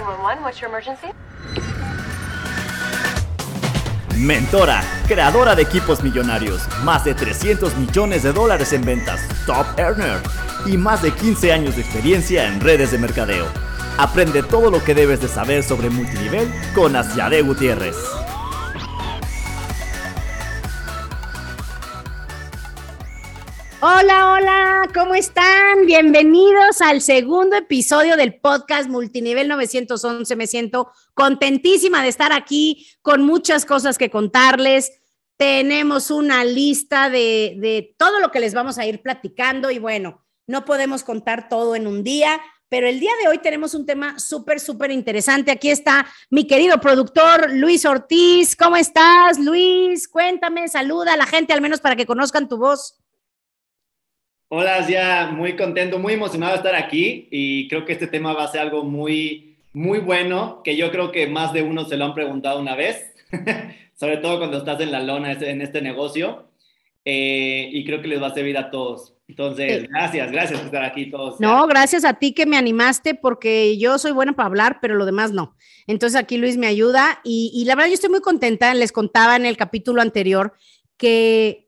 911, 0.00 0.42
what's 0.42 0.60
your 0.60 0.68
emergency? 0.70 1.06
Mentora, 4.16 4.82
creadora 5.06 5.54
de 5.54 5.62
equipos 5.62 6.02
millonarios, 6.02 6.66
más 6.82 7.04
de 7.04 7.14
300 7.14 7.76
millones 7.76 8.24
de 8.24 8.32
dólares 8.32 8.72
en 8.72 8.84
ventas, 8.84 9.20
top 9.46 9.66
earner 9.78 10.20
y 10.66 10.76
más 10.76 11.02
de 11.02 11.12
15 11.12 11.52
años 11.52 11.76
de 11.76 11.82
experiencia 11.82 12.46
en 12.46 12.60
redes 12.60 12.90
de 12.90 12.98
mercadeo. 12.98 13.46
Aprende 13.96 14.42
todo 14.42 14.70
lo 14.70 14.82
que 14.82 14.94
debes 14.94 15.20
de 15.20 15.28
saber 15.28 15.62
sobre 15.62 15.90
multinivel 15.90 16.52
con 16.74 16.96
Asiade 16.96 17.42
Gutiérrez. 17.42 17.96
Hola, 23.86 24.32
hola, 24.32 24.88
¿cómo 24.94 25.14
están? 25.14 25.84
Bienvenidos 25.84 26.80
al 26.80 27.02
segundo 27.02 27.54
episodio 27.54 28.16
del 28.16 28.40
podcast 28.40 28.88
Multinivel 28.88 29.46
911. 29.46 30.36
Me 30.36 30.46
siento 30.46 30.90
contentísima 31.12 32.02
de 32.02 32.08
estar 32.08 32.32
aquí 32.32 32.88
con 33.02 33.24
muchas 33.24 33.66
cosas 33.66 33.98
que 33.98 34.08
contarles. 34.08 34.90
Tenemos 35.36 36.10
una 36.10 36.46
lista 36.46 37.10
de, 37.10 37.58
de 37.58 37.94
todo 37.98 38.20
lo 38.20 38.30
que 38.30 38.40
les 38.40 38.54
vamos 38.54 38.78
a 38.78 38.86
ir 38.86 39.02
platicando 39.02 39.70
y 39.70 39.78
bueno, 39.78 40.24
no 40.46 40.64
podemos 40.64 41.04
contar 41.04 41.50
todo 41.50 41.76
en 41.76 41.86
un 41.86 42.02
día, 42.02 42.40
pero 42.70 42.88
el 42.88 42.98
día 43.00 43.12
de 43.22 43.28
hoy 43.28 43.36
tenemos 43.36 43.74
un 43.74 43.84
tema 43.84 44.18
súper, 44.18 44.60
súper 44.60 44.92
interesante. 44.92 45.50
Aquí 45.50 45.68
está 45.68 46.06
mi 46.30 46.46
querido 46.46 46.80
productor 46.80 47.52
Luis 47.52 47.84
Ortiz. 47.84 48.56
¿Cómo 48.56 48.76
estás, 48.76 49.38
Luis? 49.38 50.08
Cuéntame, 50.08 50.68
saluda 50.68 51.12
a 51.12 51.18
la 51.18 51.26
gente 51.26 51.52
al 51.52 51.60
menos 51.60 51.82
para 51.82 51.96
que 51.96 52.06
conozcan 52.06 52.48
tu 52.48 52.56
voz. 52.56 53.03
Hola, 54.56 54.86
ya 54.88 55.32
muy 55.34 55.56
contento, 55.56 55.98
muy 55.98 56.12
emocionado 56.12 56.52
de 56.52 56.58
estar 56.58 56.76
aquí 56.76 57.26
y 57.32 57.66
creo 57.66 57.84
que 57.84 57.92
este 57.92 58.06
tema 58.06 58.34
va 58.34 58.44
a 58.44 58.52
ser 58.52 58.60
algo 58.60 58.84
muy, 58.84 59.56
muy 59.72 59.98
bueno, 59.98 60.62
que 60.62 60.76
yo 60.76 60.92
creo 60.92 61.10
que 61.10 61.26
más 61.26 61.52
de 61.52 61.62
uno 61.62 61.84
se 61.86 61.96
lo 61.96 62.04
han 62.04 62.14
preguntado 62.14 62.60
una 62.60 62.76
vez, 62.76 63.04
sobre 63.96 64.18
todo 64.18 64.38
cuando 64.38 64.58
estás 64.58 64.80
en 64.80 64.92
la 64.92 65.00
lona 65.00 65.32
en 65.32 65.60
este 65.60 65.82
negocio, 65.82 66.44
eh, 67.04 67.68
y 67.72 67.84
creo 67.84 68.00
que 68.00 68.06
les 68.06 68.22
va 68.22 68.28
a 68.28 68.34
servir 68.34 68.56
a 68.56 68.70
todos. 68.70 69.14
Entonces, 69.26 69.88
gracias, 69.88 70.30
gracias 70.30 70.60
por 70.60 70.66
estar 70.66 70.84
aquí 70.84 71.10
todos. 71.10 71.40
No, 71.40 71.66
gracias 71.66 72.04
a 72.04 72.14
ti 72.14 72.32
que 72.32 72.46
me 72.46 72.56
animaste 72.56 73.16
porque 73.16 73.76
yo 73.76 73.98
soy 73.98 74.12
buena 74.12 74.36
para 74.36 74.46
hablar, 74.46 74.78
pero 74.80 74.94
lo 74.94 75.04
demás 75.04 75.32
no. 75.32 75.56
Entonces 75.88 76.16
aquí 76.16 76.36
Luis 76.36 76.58
me 76.58 76.68
ayuda 76.68 77.18
y, 77.24 77.50
y 77.52 77.64
la 77.64 77.74
verdad 77.74 77.88
yo 77.88 77.94
estoy 77.94 78.10
muy 78.10 78.20
contenta. 78.20 78.72
Les 78.72 78.92
contaba 78.92 79.34
en 79.34 79.46
el 79.46 79.56
capítulo 79.56 80.00
anterior 80.00 80.52
que 80.96 81.63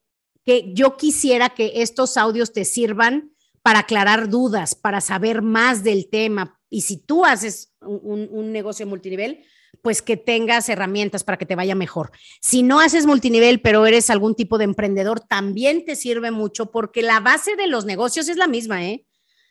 que 0.46 0.72
yo 0.72 0.96
quisiera 0.96 1.50
que 1.50 1.72
estos 1.82 2.16
audios 2.16 2.52
te 2.52 2.64
sirvan 2.64 3.32
para 3.62 3.80
aclarar 3.80 4.30
dudas, 4.30 4.76
para 4.76 5.00
saber 5.00 5.42
más 5.42 5.82
del 5.82 6.08
tema. 6.08 6.60
Y 6.70 6.82
si 6.82 6.98
tú 6.98 7.24
haces 7.24 7.74
un, 7.80 8.52
negocio 8.52 8.86
multinivel, 8.86 9.44
pues 9.82 10.02
que 10.02 10.16
tengas 10.16 10.68
herramientas 10.68 11.24
para 11.24 11.36
que 11.36 11.46
te 11.46 11.56
vaya 11.56 11.74
mejor. 11.74 12.12
Si 12.40 12.62
no 12.62 12.78
haces 12.78 13.06
multinivel, 13.06 13.60
pero 13.60 13.86
eres 13.86 14.08
algún 14.08 14.36
tipo 14.36 14.56
de 14.56 14.64
emprendedor, 14.64 15.18
también 15.18 15.84
te 15.84 15.96
sirve 15.96 16.30
mucho 16.30 16.70
porque 16.70 17.02
la 17.02 17.18
base 17.18 17.56
de 17.56 17.66
los 17.66 17.84
negocios 17.84 18.28
es 18.28 18.36
la 18.36 18.46
misma, 18.46 18.86
¿eh? 18.86 19.04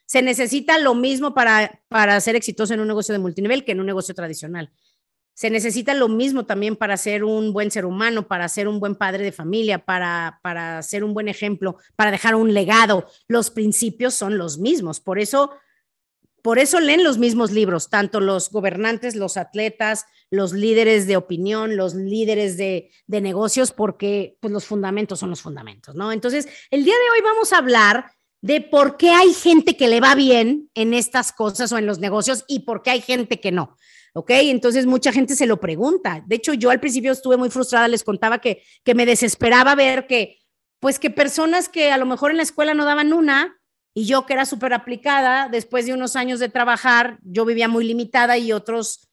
Se 0.06 0.22
necesita 0.22 0.78
lo 0.78 0.96
mismo 0.96 1.34
para, 1.34 1.82
para 1.90 2.22
ser 2.22 2.38
exitoso 2.38 2.74
en 2.74 2.80
un 2.80 2.88
negocio 2.88 3.12
de 3.12 3.20
multinivel 3.20 3.66
que 3.66 3.74
en 3.74 3.82
un 3.82 3.86
negocio 3.86 4.16
tradicional. 4.16 4.72
Se 5.36 5.50
necesita 5.50 5.94
lo 5.94 6.08
mismo 6.08 6.46
también 6.46 6.78
para 6.78 6.96
ser 6.96 7.26
un 7.26 7.52
buen 7.52 7.70
ser 7.70 7.86
humano, 7.86 8.26
para 8.26 8.48
ser 8.48 8.70
un 8.70 8.80
buen 8.80 8.96
padre 8.96 9.24
de 9.26 9.34
familia, 9.34 9.84
para, 9.84 10.40
para 10.42 10.82
ser 10.82 11.04
un 11.04 11.14
buen 11.14 11.28
ejemplo, 11.28 11.76
para 11.98 12.10
dejar 12.10 12.36
un 12.36 12.54
legado. 12.54 13.06
Los 13.28 13.52
principios 13.52 14.14
son 14.14 14.38
los 14.38 14.58
mismos. 14.60 15.02
Por 15.02 15.20
eso, 15.20 15.52
por 16.42 16.58
eso 16.58 16.80
leen 16.80 17.04
los 17.04 17.18
mismos 17.18 17.52
libros, 17.52 17.90
tanto 17.90 18.22
los 18.22 18.50
gobernantes, 18.50 19.18
los 19.18 19.36
atletas, 19.36 20.06
los 20.30 20.54
líderes 20.54 21.06
de 21.06 21.18
opinión, 21.18 21.76
los 21.76 21.96
líderes 21.96 22.56
de, 22.56 22.90
de 23.06 23.20
negocios, 23.20 23.74
porque 23.74 24.38
pues, 24.40 24.54
los 24.54 24.64
fundamentos 24.64 25.20
son 25.20 25.32
los 25.32 25.42
fundamentos, 25.42 25.96
¿no? 25.96 26.14
Entonces, 26.14 26.48
el 26.72 26.86
día 26.86 26.96
de 26.96 27.12
hoy 27.12 27.22
vamos 27.22 27.52
a 27.52 27.58
hablar 27.58 28.06
de 28.40 28.62
por 28.62 28.96
qué 28.96 29.10
hay 29.10 29.34
gente 29.34 29.76
que 29.76 29.90
le 29.90 30.00
va 30.00 30.16
bien 30.16 30.70
en 30.76 30.94
estas 30.94 31.34
cosas 31.34 31.74
o 31.74 31.78
en 31.78 31.88
los 31.88 32.00
negocios 32.00 32.46
y 32.48 32.60
por 32.60 32.84
qué 32.84 32.92
hay 32.92 33.02
gente 33.02 33.42
que 33.42 33.52
no. 33.52 33.76
¿Ok? 34.16 34.32
Entonces 34.32 34.86
mucha 34.86 35.12
gente 35.12 35.36
se 35.36 35.46
lo 35.46 35.60
pregunta. 35.60 36.24
De 36.26 36.38
hecho, 36.38 36.54
yo 36.54 36.70
al 36.70 36.80
principio 36.80 37.12
estuve 37.12 37.36
muy 37.36 37.50
frustrada, 37.50 37.88
les 37.90 38.04
contaba 38.04 38.40
que, 38.40 38.64
que 38.84 38.96
me 38.96 39.06
desesperaba 39.06 39.76
ver 39.76 40.08
que, 40.08 40.40
pues 40.80 41.00
que 41.00 41.10
personas 41.10 41.68
que 41.68 41.92
a 41.92 41.98
lo 41.98 42.06
mejor 42.06 42.32
en 42.32 42.38
la 42.38 42.44
escuela 42.44 42.74
no 42.74 42.86
daban 42.86 43.12
una, 43.12 43.60
y 43.94 44.06
yo 44.06 44.26
que 44.26 44.34
era 44.34 44.46
súper 44.46 44.74
aplicada, 44.74 45.50
después 45.50 45.86
de 45.86 45.94
unos 45.94 46.16
años 46.16 46.40
de 46.40 46.50
trabajar, 46.50 47.18
yo 47.24 47.46
vivía 47.46 47.68
muy 47.68 47.86
limitada 47.86 48.38
y 48.38 48.54
otros 48.54 49.10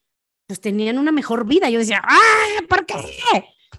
pues 0.47 0.61
tenían 0.61 0.97
una 0.97 1.11
mejor 1.11 1.45
vida. 1.45 1.69
Yo 1.69 1.79
decía, 1.79 2.01
¡ah! 2.03 2.61
¿Por 2.69 2.85
qué? 2.85 2.95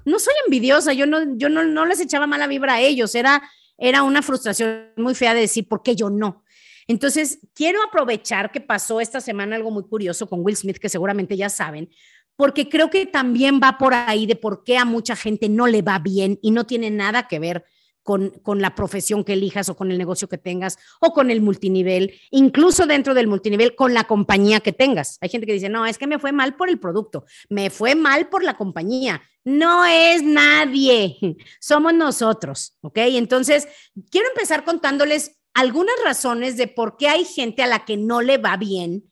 No 0.05 0.19
soy 0.19 0.35
envidiosa, 0.45 0.93
yo 0.93 1.07
no, 1.07 1.37
yo 1.37 1.49
no, 1.49 1.65
no 1.65 1.87
les 1.87 2.01
echaba 2.01 2.27
mala 2.27 2.47
vibra 2.47 2.75
a 2.75 2.81
ellos, 2.81 3.15
era, 3.15 3.43
era 3.79 4.03
una 4.03 4.21
frustración 4.21 4.93
muy 4.97 5.15
fea 5.15 5.33
de 5.33 5.41
decir, 5.41 5.67
¿por 5.67 5.83
qué 5.83 5.97
yo 5.97 6.11
no? 6.11 6.44
Entonces, 6.87 7.39
quiero 7.55 7.83
aprovechar 7.83 8.53
que 8.53 8.61
pasó 8.61 9.01
esta 9.01 9.21
semana 9.21 9.57
algo 9.57 9.71
muy 9.71 9.85
curioso 9.85 10.29
con 10.29 10.45
Will 10.45 10.57
Smith, 10.57 10.79
que 10.79 10.89
seguramente 10.89 11.37
ya 11.37 11.49
saben, 11.49 11.91
porque 12.37 12.69
creo 12.69 12.91
que 12.91 13.07
también 13.07 13.61
va 13.63 13.79
por 13.79 13.95
ahí 13.95 14.27
de 14.27 14.37
por 14.37 14.65
qué 14.65 14.77
a 14.77 14.85
mucha 14.85 15.17
gente 15.17 15.49
no 15.49 15.67
le 15.67 15.83
va 15.83 15.99
bien 15.99 16.39
y 16.43 16.51
no 16.51 16.65
tiene 16.65 16.91
nada 16.91 17.29
que 17.29 17.39
ver 17.39 17.65
con, 18.03 18.31
con, 18.43 18.61
la 18.61 18.75
profesión 18.75 19.25
que 19.25 19.33
elijas 19.33 19.71
o 19.71 19.77
con 19.77 19.91
el 19.91 19.97
negocio 19.97 20.29
que 20.29 20.37
tengas 20.37 20.77
o 21.01 21.15
con 21.15 21.31
el 21.31 21.41
multinivel, 21.41 22.13
incluso 22.31 22.87
dentro 22.87 23.15
del 23.15 23.29
multinivel, 23.29 23.75
con 23.75 23.95
la 23.95 24.05
compañía 24.05 24.61
que 24.61 24.73
tengas. 24.73 25.17
Hay 25.23 25.31
gente 25.31 25.47
que 25.47 25.55
dice, 25.55 25.71
no, 25.71 25.87
es 25.87 25.97
que 25.97 26.07
me 26.07 26.19
fue 26.19 26.31
mal 26.31 26.55
por 26.55 26.69
el 26.69 26.79
producto, 26.79 27.25
me 27.49 27.71
fue 27.71 27.95
mal 27.95 28.29
por 28.29 28.45
la 28.45 28.59
compañía. 28.59 29.23
No 29.43 29.87
es 29.87 30.23
nadie, 30.23 31.19
somos 31.61 31.95
nosotros, 31.95 32.77
¿ok? 32.83 32.99
Entonces, 32.99 33.69
quiero 34.11 34.29
empezar 34.29 34.65
contándoles 34.65 35.39
algunas 35.55 35.95
razones 36.05 36.57
de 36.57 36.69
por 36.69 36.97
qué 36.97 37.09
hay 37.09 37.25
gente 37.25 37.63
a 37.63 37.67
la 37.67 37.85
que 37.85 37.97
no 37.97 38.21
le 38.21 38.39
va 38.39 38.57
bien, 38.57 39.11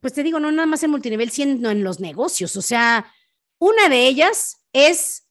pues 0.00 0.12
te 0.12 0.22
digo, 0.22 0.38
no 0.40 0.52
nada 0.52 0.66
más 0.66 0.82
en 0.82 0.90
multinivel, 0.90 1.30
sino 1.30 1.70
en 1.70 1.82
los 1.82 2.00
negocios. 2.00 2.56
O 2.56 2.62
sea, 2.62 3.12
una 3.58 3.88
de 3.88 4.06
ellas 4.06 4.64
es 4.72 5.28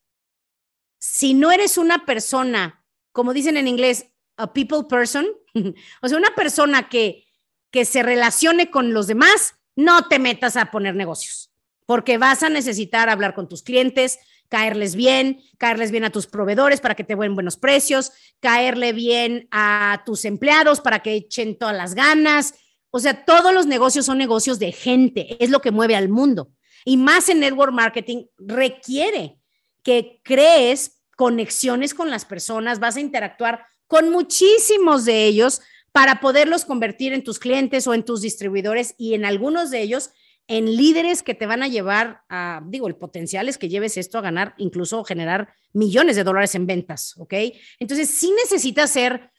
si 1.00 1.34
no 1.34 1.52
eres 1.52 1.78
una 1.78 2.06
persona, 2.06 2.84
como 3.12 3.34
dicen 3.34 3.58
en 3.58 3.68
inglés, 3.68 4.08
a 4.38 4.54
people 4.54 4.84
person, 4.90 5.28
o 6.02 6.08
sea, 6.08 6.18
una 6.18 6.36
persona 6.36 6.90
que, 6.90 7.26
que 7.72 7.86
se 7.86 8.04
relacione 8.04 8.72
con 8.72 8.94
los 8.94 9.08
demás, 9.08 9.56
no 9.76 10.08
te 10.08 10.20
metas 10.20 10.58
a 10.58 10.72
poner 10.72 10.96
negocios, 10.96 11.52
porque 11.86 12.18
vas 12.18 12.44
a 12.44 12.50
necesitar 12.50 13.10
hablar 13.10 13.36
con 13.36 13.48
tus 13.48 13.64
clientes, 13.64 14.20
caerles 14.50 14.96
bien, 14.96 15.42
caerles 15.58 15.92
bien 15.92 16.04
a 16.04 16.10
tus 16.10 16.28
proveedores 16.28 16.80
para 16.80 16.96
que 16.96 17.04
te 17.04 17.16
den 17.16 17.36
buenos 17.36 17.58
precios, 17.58 18.12
caerle 18.40 18.94
bien 18.94 19.48
a 19.52 20.04
tus 20.06 20.26
empleados 20.26 20.82
para 20.82 21.00
que 21.00 21.14
echen 21.14 21.58
todas 21.58 21.76
las 21.76 21.96
ganas. 21.96 22.54
O 22.92 23.00
sea, 23.00 23.26
todos 23.26 23.54
los 23.54 23.66
negocios 23.66 24.06
son 24.06 24.18
negocios 24.18 24.60
de 24.60 24.72
gente, 24.72 25.44
es 25.44 25.50
lo 25.50 25.62
que 25.62 25.72
mueve 25.72 25.96
al 25.96 26.10
mundo. 26.10 26.52
Y 26.86 26.98
más 26.98 27.28
en 27.30 27.42
network 27.42 27.74
marketing 27.74 28.26
requiere 28.38 29.38
que 29.84 30.22
crees 30.24 31.02
conexiones 31.16 31.94
con 31.94 32.10
las 32.10 32.26
personas, 32.26 32.80
vas 32.80 32.96
a 32.96 33.02
interactuar 33.02 33.66
con 33.88 34.10
muchísimos 34.10 35.06
de 35.06 35.26
ellos 35.26 35.62
para 35.92 36.20
poderlos 36.20 36.64
convertir 36.64 37.12
en 37.14 37.24
tus 37.24 37.40
clientes 37.40 37.88
o 37.88 37.94
en 37.94 38.06
tus 38.06 38.22
distribuidores 38.22 38.94
y 38.98 39.16
en 39.16 39.26
algunos 39.26 39.72
de 39.72 39.82
ellos 39.82 40.12
en 40.48 40.76
líderes 40.78 41.24
que 41.24 41.36
te 41.36 41.46
van 41.46 41.62
a 41.62 41.68
llevar 41.68 42.24
a, 42.30 42.62
digo, 42.66 42.88
el 42.88 42.96
potencial 42.96 43.50
es 43.50 43.58
que 43.58 43.70
lleves 43.70 43.98
esto 43.98 44.18
a 44.18 44.22
ganar, 44.22 44.56
incluso 44.58 45.04
generar 45.04 45.50
millones 45.74 46.16
de 46.16 46.24
dólares 46.24 46.56
en 46.56 46.66
ventas, 46.66 47.16
¿ok? 47.18 47.34
Entonces, 47.80 48.10
sí 48.10 48.34
necesitas 48.44 48.90
ser, 48.90 49.32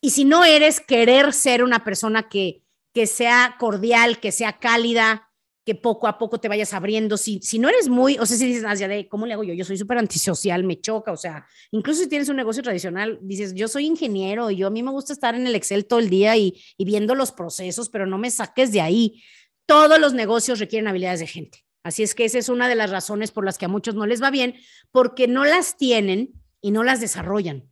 y 0.00 0.10
si 0.10 0.24
no 0.24 0.44
eres, 0.44 0.80
querer 0.80 1.32
ser 1.32 1.64
una 1.64 1.82
persona 1.82 2.28
que, 2.28 2.62
que 2.92 3.06
sea 3.06 3.56
cordial, 3.58 4.20
que 4.20 4.30
sea 4.30 4.58
cálida, 4.58 5.28
que 5.64 5.74
poco 5.74 6.06
a 6.06 6.18
poco 6.18 6.38
te 6.38 6.48
vayas 6.48 6.74
abriendo. 6.74 7.16
Si, 7.16 7.40
si 7.42 7.58
no 7.58 7.68
eres 7.68 7.88
muy, 7.88 8.18
o 8.18 8.26
sea, 8.26 8.36
si 8.36 8.46
dices, 8.46 8.64
hacia 8.64 8.86
de, 8.86 9.08
¿cómo 9.08 9.26
le 9.26 9.32
hago 9.32 9.44
yo? 9.44 9.54
Yo 9.54 9.64
soy 9.64 9.78
súper 9.78 9.98
antisocial, 9.98 10.62
me 10.62 10.80
choca, 10.80 11.10
o 11.10 11.16
sea, 11.16 11.46
incluso 11.70 12.02
si 12.02 12.08
tienes 12.08 12.28
un 12.28 12.36
negocio 12.36 12.62
tradicional, 12.62 13.18
dices, 13.22 13.54
yo 13.54 13.66
soy 13.66 13.86
ingeniero 13.86 14.50
y 14.50 14.56
yo 14.56 14.66
a 14.66 14.70
mí 14.70 14.82
me 14.82 14.90
gusta 14.90 15.14
estar 15.14 15.34
en 15.34 15.46
el 15.46 15.54
Excel 15.54 15.86
todo 15.86 15.98
el 15.98 16.10
día 16.10 16.36
y, 16.36 16.62
y 16.76 16.84
viendo 16.84 17.14
los 17.14 17.32
procesos, 17.32 17.88
pero 17.88 18.06
no 18.06 18.18
me 18.18 18.30
saques 18.30 18.72
de 18.72 18.82
ahí 18.82 19.22
todos 19.66 19.98
los 19.98 20.14
negocios 20.14 20.58
requieren 20.58 20.88
habilidades 20.88 21.20
de 21.20 21.26
gente. 21.26 21.64
Así 21.82 22.02
es 22.02 22.14
que 22.14 22.24
esa 22.24 22.38
es 22.38 22.48
una 22.48 22.68
de 22.68 22.74
las 22.74 22.90
razones 22.90 23.30
por 23.30 23.44
las 23.44 23.58
que 23.58 23.66
a 23.66 23.68
muchos 23.68 23.94
no 23.94 24.06
les 24.06 24.22
va 24.22 24.30
bien, 24.30 24.54
porque 24.90 25.28
no 25.28 25.44
las 25.44 25.76
tienen 25.76 26.32
y 26.60 26.70
no 26.70 26.82
las 26.82 27.00
desarrollan. 27.00 27.70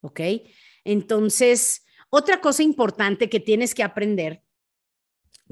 ¿Ok? 0.00 0.20
Entonces, 0.84 1.84
otra 2.10 2.40
cosa 2.40 2.62
importante 2.62 3.30
que 3.30 3.40
tienes 3.40 3.74
que 3.74 3.82
aprender 3.82 4.42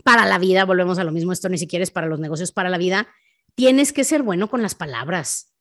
para 0.05 0.27
la 0.27 0.39
vida, 0.39 0.67
volvemos 0.67 0.99
a 0.99 1.05
lo 1.05 1.13
mismo, 1.13 1.33
esto 1.33 1.49
ni 1.49 1.57
siquiera 1.57 1.83
es 1.83 1.91
para 1.91 2.07
los 2.07 2.21
negocios, 2.21 2.53
para 2.53 2.69
la 2.69 2.77
vida, 2.77 3.09
tienes 3.55 3.95
que 3.95 4.05
ser 4.05 4.23
bueno 4.23 4.51
con 4.51 4.61
las 4.61 4.75
palabras. 4.75 5.55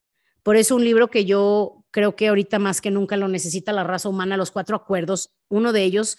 Por 0.43 0.57
eso 0.57 0.75
un 0.75 0.83
libro 0.83 1.09
que 1.09 1.23
yo 1.23 1.85
creo 1.89 2.17
que 2.17 2.27
ahorita 2.27 2.59
más 2.59 2.81
que 2.81 2.91
nunca 2.91 3.15
lo 3.15 3.29
necesita 3.29 3.71
la 3.71 3.85
raza 3.85 4.09
humana, 4.09 4.35
los 4.35 4.51
cuatro 4.51 4.75
acuerdos, 4.75 5.33
uno 5.47 5.71
de 5.71 5.83
ellos 5.83 6.17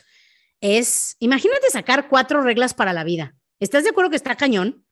es, 0.62 1.16
imagínate 1.18 1.70
sacar 1.70 2.08
cuatro 2.08 2.40
reglas 2.40 2.72
para 2.72 2.94
la 2.94 3.04
vida 3.04 3.36
¿Estás 3.60 3.84
de 3.84 3.90
acuerdo 3.90 4.10
que 4.10 4.16
está 4.16 4.36
cañón? 4.36 4.84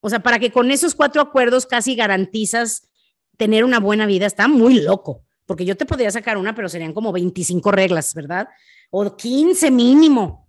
O 0.00 0.10
sea, 0.10 0.20
para 0.20 0.38
que 0.38 0.50
con 0.50 0.70
esos 0.70 0.94
cuatro 0.94 1.22
acuerdos 1.22 1.66
casi 1.66 1.94
garantizas 1.94 2.88
tener 3.36 3.64
una 3.64 3.80
buena 3.80 4.06
vida, 4.06 4.26
está 4.26 4.48
muy 4.48 4.80
loco, 4.80 5.24
porque 5.46 5.64
yo 5.64 5.76
te 5.76 5.86
podría 5.86 6.10
sacar 6.10 6.36
una, 6.36 6.54
pero 6.54 6.68
serían 6.68 6.92
como 6.92 7.12
25 7.12 7.70
reglas, 7.70 8.14
¿verdad? 8.14 8.48
O 8.90 9.16
15 9.16 9.70
mínimo. 9.70 10.48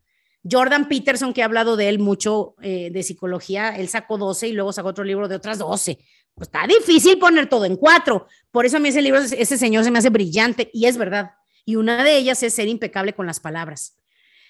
Jordan 0.49 0.89
Peterson, 0.89 1.33
que 1.33 1.41
ha 1.41 1.45
hablado 1.45 1.77
de 1.77 1.87
él 1.87 1.99
mucho 1.99 2.55
eh, 2.61 2.89
de 2.91 3.03
psicología, 3.03 3.77
él 3.77 3.87
sacó 3.87 4.17
12 4.17 4.49
y 4.49 4.53
luego 4.53 4.73
sacó 4.73 4.89
otro 4.89 5.03
libro 5.03 5.27
de 5.27 5.35
otras 5.35 5.59
12. 5.59 5.99
Pues 6.33 6.47
está 6.47 6.67
difícil 6.67 7.17
poner 7.17 7.47
todo 7.47 7.65
en 7.65 7.77
cuatro. 7.77 8.27
Por 8.51 8.65
eso 8.65 8.77
a 8.77 8.79
mí 8.79 8.89
ese 8.89 9.01
libro, 9.01 9.19
ese 9.19 9.57
señor 9.57 9.83
se 9.83 9.91
me 9.91 9.99
hace 9.99 10.09
brillante 10.09 10.69
y 10.73 10.87
es 10.87 10.97
verdad. 10.97 11.31
Y 11.63 11.75
una 11.75 12.03
de 12.03 12.17
ellas 12.17 12.43
es 12.43 12.53
ser 12.53 12.67
impecable 12.67 13.13
con 13.13 13.25
las 13.25 13.39
palabras. 13.39 13.97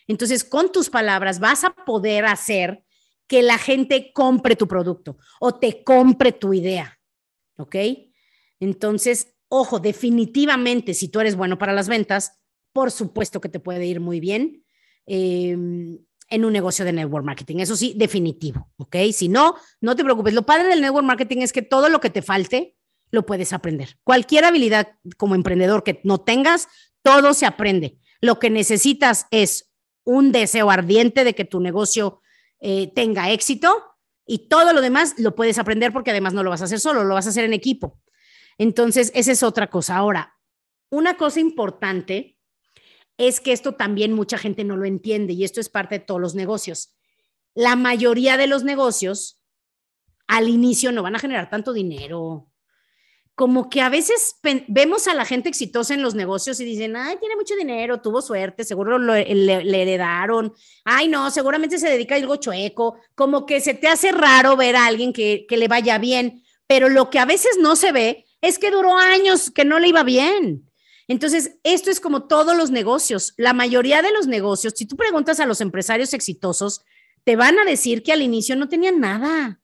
Entonces, 0.08 0.44
con 0.44 0.72
tus 0.72 0.90
palabras 0.90 1.40
vas 1.40 1.64
a 1.64 1.70
poder 1.70 2.26
hacer 2.26 2.83
que 3.34 3.42
la 3.42 3.58
gente 3.58 4.12
compre 4.14 4.56
tu 4.56 4.68
producto 4.68 5.18
o 5.40 5.56
te 5.56 5.84
compre 5.84 6.34
tu 6.34 6.54
idea. 6.54 7.00
¿Ok? 7.58 7.76
Entonces, 8.60 9.34
ojo, 9.48 9.80
definitivamente, 9.80 10.94
si 10.94 11.08
tú 11.08 11.20
eres 11.20 11.36
bueno 11.36 11.58
para 11.58 11.74
las 11.74 11.88
ventas, 11.88 12.40
por 12.74 12.92
supuesto 12.92 13.42
que 13.42 13.50
te 13.50 13.60
puede 13.60 13.88
ir 13.88 14.00
muy 14.00 14.20
bien 14.20 14.64
em, 15.08 15.98
en 16.30 16.46
un 16.46 16.54
negocio 16.54 16.86
de 16.86 16.94
network 16.94 17.26
marketing. 17.26 17.58
Eso 17.58 17.76
sí, 17.76 17.96
definitivo. 17.98 18.70
¿Ok? 18.78 18.98
Si 19.12 19.30
no, 19.30 19.56
no 19.82 19.96
te 19.96 20.04
preocupes. 20.04 20.36
Lo 20.36 20.46
padre 20.46 20.68
del 20.68 20.82
network 20.82 21.08
marketing 21.08 21.38
es 21.38 21.52
que 21.52 21.64
todo 21.64 21.90
lo 21.90 22.00
que 22.00 22.12
te 22.12 22.22
falte, 22.22 22.78
lo 23.10 23.26
puedes 23.26 23.52
aprender. 23.52 23.98
Cualquier 24.04 24.46
habilidad 24.46 24.90
como 25.18 25.34
emprendedor 25.34 25.84
que 25.84 26.02
no 26.04 26.22
tengas, 26.22 26.68
todo 27.02 27.34
se 27.34 27.48
aprende. 27.48 27.98
Lo 28.22 28.38
que 28.38 28.52
necesitas 28.52 29.26
es 29.32 29.74
un 30.04 30.32
deseo 30.32 30.70
ardiente 30.70 31.24
de 31.24 31.34
que 31.34 31.46
tu 31.46 31.60
negocio 31.60 32.22
eh, 32.66 32.94
tenga 32.96 33.30
éxito 33.30 33.84
y 34.26 34.48
todo 34.48 34.72
lo 34.72 34.80
demás 34.80 35.16
lo 35.18 35.36
puedes 35.36 35.60
aprender 35.60 35.92
porque 35.92 36.12
además 36.12 36.34
no 36.34 36.44
lo 36.44 36.50
vas 36.50 36.62
a 36.62 36.66
hacer 36.66 36.80
solo, 36.80 37.04
lo 37.04 37.14
vas 37.14 37.26
a 37.26 37.30
hacer 37.30 37.44
en 37.44 37.52
equipo. 37.52 38.00
Entonces, 38.58 39.12
esa 39.16 39.34
es 39.34 39.44
otra 39.44 39.70
cosa. 39.70 39.98
Ahora, 39.98 40.40
una 40.90 41.18
cosa 41.18 41.42
importante 41.42 42.40
es 43.18 43.42
que 43.42 43.52
esto 43.52 43.74
también 43.74 44.14
mucha 44.14 44.38
gente 44.38 44.64
no 44.64 44.78
lo 44.78 44.86
entiende 44.86 45.34
y 45.34 45.44
esto 45.44 45.60
es 45.60 45.68
parte 45.68 46.00
de 46.00 46.06
todos 46.06 46.22
los 46.22 46.36
negocios. 46.36 46.96
La 47.54 47.76
mayoría 47.76 48.38
de 48.38 48.48
los 48.48 48.64
negocios 48.64 49.44
al 50.28 50.48
inicio 50.48 50.94
no 50.94 51.04
van 51.04 51.18
a 51.18 51.20
generar 51.20 51.50
tanto 51.50 51.74
dinero, 51.74 52.50
como 53.36 53.68
que 53.70 53.82
a 53.82 53.90
veces 53.90 54.36
vemos 54.68 55.08
a 55.08 55.16
la 55.16 55.26
gente 55.26 55.50
exitosa 55.50 55.94
en 55.96 56.04
los 56.04 56.14
negocios 56.14 56.60
y 56.60 56.66
dicen, 56.66 56.96
ay, 56.96 57.18
tiene 57.20 57.36
mucho 57.36 57.56
dinero, 57.56 58.00
tuvo 58.00 58.22
suerte, 58.22 58.64
seguro 58.64 59.00
le, 59.00 59.82
heredaron, 59.82 60.54
ay, 60.86 61.08
no, 61.08 61.32
seguramente 61.32 61.80
se 61.80 61.90
dedica 61.90 62.14
a 62.14 62.20
algo 62.20 62.36
chueco, 62.36 63.00
como 63.16 63.46
que 63.48 63.60
se 63.60 63.74
te 63.74 63.88
hace 63.88 64.12
raro 64.12 64.56
ver 64.56 64.76
a 64.76 64.86
alguien 64.86 65.14
que, 65.14 65.46
que 65.48 65.58
le 65.58 65.68
vaya 65.68 65.98
bien, 65.98 66.44
pero 66.68 66.90
lo 66.90 67.10
que 67.10 67.18
a 67.18 67.26
veces 67.26 67.58
no 67.60 67.76
se 67.76 67.92
ve 67.92 68.26
es 68.42 68.60
que 68.60 68.70
duró 68.70 68.98
años 68.98 69.50
que 69.50 69.66
no 69.66 69.80
le 69.80 69.88
iba 69.88 70.04
bien. 70.04 70.70
Entonces, 71.08 71.58
esto 71.64 71.90
es 71.90 72.00
como 72.00 72.28
todos 72.28 72.56
los 72.56 72.72
negocios. 72.72 73.34
La 73.38 73.54
mayoría 73.54 74.02
de 74.02 74.14
los 74.14 74.28
negocios, 74.28 74.74
si 74.76 74.86
tú 74.86 74.96
preguntas 74.96 75.40
a 75.40 75.46
los 75.46 75.60
empresarios 75.60 76.14
exitosos, 76.14 76.82
te 77.24 77.36
van 77.36 77.58
a 77.58 77.66
decir 77.66 78.04
que 78.04 78.14
al 78.14 78.22
inicio 78.22 78.56
no 78.56 78.70
tenían 78.70 79.00
nada. 79.00 79.60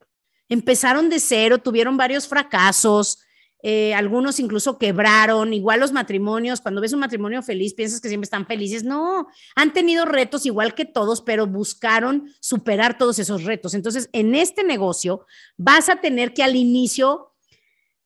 Empezaron 0.49 1.09
de 1.09 1.19
cero, 1.19 1.59
tuvieron 1.59 1.97
varios 1.97 2.27
fracasos, 2.27 3.19
eh, 3.61 3.93
algunos 3.93 4.39
incluso 4.39 4.77
quebraron, 4.77 5.53
igual 5.53 5.81
los 5.81 5.91
matrimonios, 5.91 6.61
cuando 6.61 6.79
ves 6.79 6.93
un 6.93 7.01
matrimonio 7.01 7.43
feliz 7.43 7.73
piensas 7.73 7.99
que 7.99 8.07
siempre 8.07 8.25
están 8.25 8.45
felices, 8.45 8.83
no, 8.83 9.27
han 9.55 9.73
tenido 9.73 10.05
retos 10.05 10.45
igual 10.45 10.75
que 10.75 10.85
todos, 10.85 11.21
pero 11.21 11.45
buscaron 11.45 12.31
superar 12.39 12.97
todos 12.97 13.19
esos 13.19 13.43
retos. 13.43 13.73
Entonces, 13.73 14.09
en 14.13 14.33
este 14.33 14.63
negocio 14.63 15.25
vas 15.57 15.89
a 15.89 15.97
tener 15.97 16.33
que 16.33 16.43
al 16.43 16.55
inicio 16.55 17.33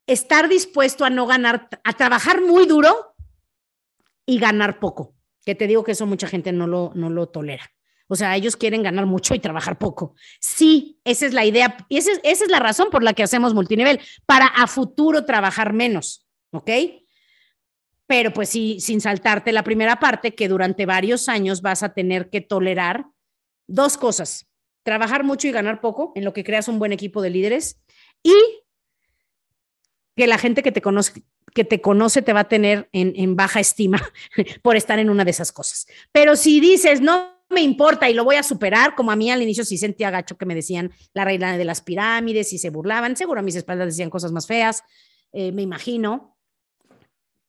estar 0.07 0.50
dispuesto 0.50 1.05
a 1.05 1.11
no 1.11 1.27
ganar, 1.27 1.69
a 1.83 1.94
trabajar 1.94 2.41
muy 2.41 2.65
duro 2.65 3.15
y 4.25 4.39
ganar 4.39 4.79
poco, 4.79 5.13
que 5.45 5.53
te 5.53 5.67
digo 5.67 5.83
que 5.83 5.91
eso 5.91 6.05
mucha 6.07 6.27
gente 6.27 6.51
no 6.51 6.65
lo, 6.65 6.91
no 6.95 7.09
lo 7.09 7.29
tolera. 7.29 7.71
O 8.13 8.15
sea, 8.15 8.36
ellos 8.36 8.56
quieren 8.56 8.83
ganar 8.83 9.07
mucho 9.07 9.33
y 9.33 9.39
trabajar 9.39 9.80
poco. 9.80 10.13
Sí, 10.39 11.00
esa 11.04 11.25
es 11.25 11.33
la 11.33 11.45
idea 11.45 11.77
y 11.89 11.98
esa 11.98 12.12
es, 12.21 12.48
la 12.48 12.60
razón 12.60 12.92
por 12.92 13.01
la 13.01 13.13
que 13.13 13.24
hacemos 13.24 13.56
multinivel, 13.56 14.00
para 14.27 14.45
a 14.45 14.68
futuro 14.68 15.25
trabajar 15.25 15.74
menos, 15.74 16.27
¿ok? 16.51 16.69
Pero 18.06 18.31
pues 18.31 18.50
sí, 18.50 18.80
sin 18.80 19.01
saltarte 19.01 19.51
la 19.51 19.63
primera 19.63 20.00
parte, 20.00 20.36
que 20.36 20.48
durante 20.48 20.86
varios 20.86 21.27
años 21.27 21.63
vas 21.63 21.81
a 21.81 21.95
tener 21.95 22.30
que 22.30 22.39
tolerar 22.39 23.07
dos 23.65 23.98
cosas, 23.98 24.45
trabajar 24.83 25.24
mucho 25.24 25.48
y 25.48 25.51
ganar 25.51 25.81
poco, 25.81 26.12
en 26.13 26.24
lo 26.24 26.33
que 26.33 26.44
creas 26.44 26.68
un 26.68 26.77
buen 26.77 26.94
equipo 26.94 27.19
de 27.24 27.31
líderes, 27.31 27.81
y 28.21 28.36
que 30.15 30.27
la 30.27 30.38
gente 30.38 30.62
que 30.62 30.71
te 30.71 30.83
conoce, 30.83 31.24
que 31.56 31.63
te 31.63 31.81
conoce 31.81 32.21
te 32.21 32.33
va 32.33 32.42
a 32.42 32.48
tener 32.48 32.89
en, 32.92 33.13
en 33.15 33.36
baja 33.36 33.60
estima 33.60 34.07
por 34.62 34.75
estar 34.75 35.00
en 35.00 35.10
una 35.10 35.25
de 35.25 35.31
esas 35.31 35.51
cosas. 35.51 35.88
Pero 36.12 36.36
si 36.36 36.60
dices, 36.60 37.01
no, 37.01 37.33
me 37.53 37.61
importa 37.61 38.09
y 38.09 38.13
lo 38.13 38.23
voy 38.23 38.35
a 38.35 38.44
superar, 38.44 38.95
como 38.95 39.11
a 39.11 39.15
mí 39.15 39.31
al 39.31 39.41
inicio 39.41 39.63
sí 39.63 39.77
sentía 39.77 40.11
gacho 40.11 40.38
que 40.38 40.45
me 40.45 40.55
decían 40.55 40.91
la 41.13 41.23
reina 41.25 41.57
de 41.57 41.65
las 41.65 41.81
pirámides 41.81 42.51
y 42.53 42.57
se 42.57 42.69
burlaban, 42.69 43.15
seguro 43.15 43.39
a 43.39 43.44
mis 43.44 43.55
espaldas 43.55 43.88
decían 43.88 44.09
cosas 44.09 44.31
más 44.31 44.47
feas, 44.47 44.83
eh, 45.31 45.51
me 45.51 45.61
imagino, 45.61 46.38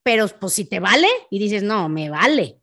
pero 0.02 0.28
pues 0.28 0.52
si 0.52 0.66
te 0.66 0.80
vale 0.80 1.08
y 1.30 1.38
dices, 1.38 1.62
no, 1.62 1.88
me 1.88 2.10
vale. 2.10 2.60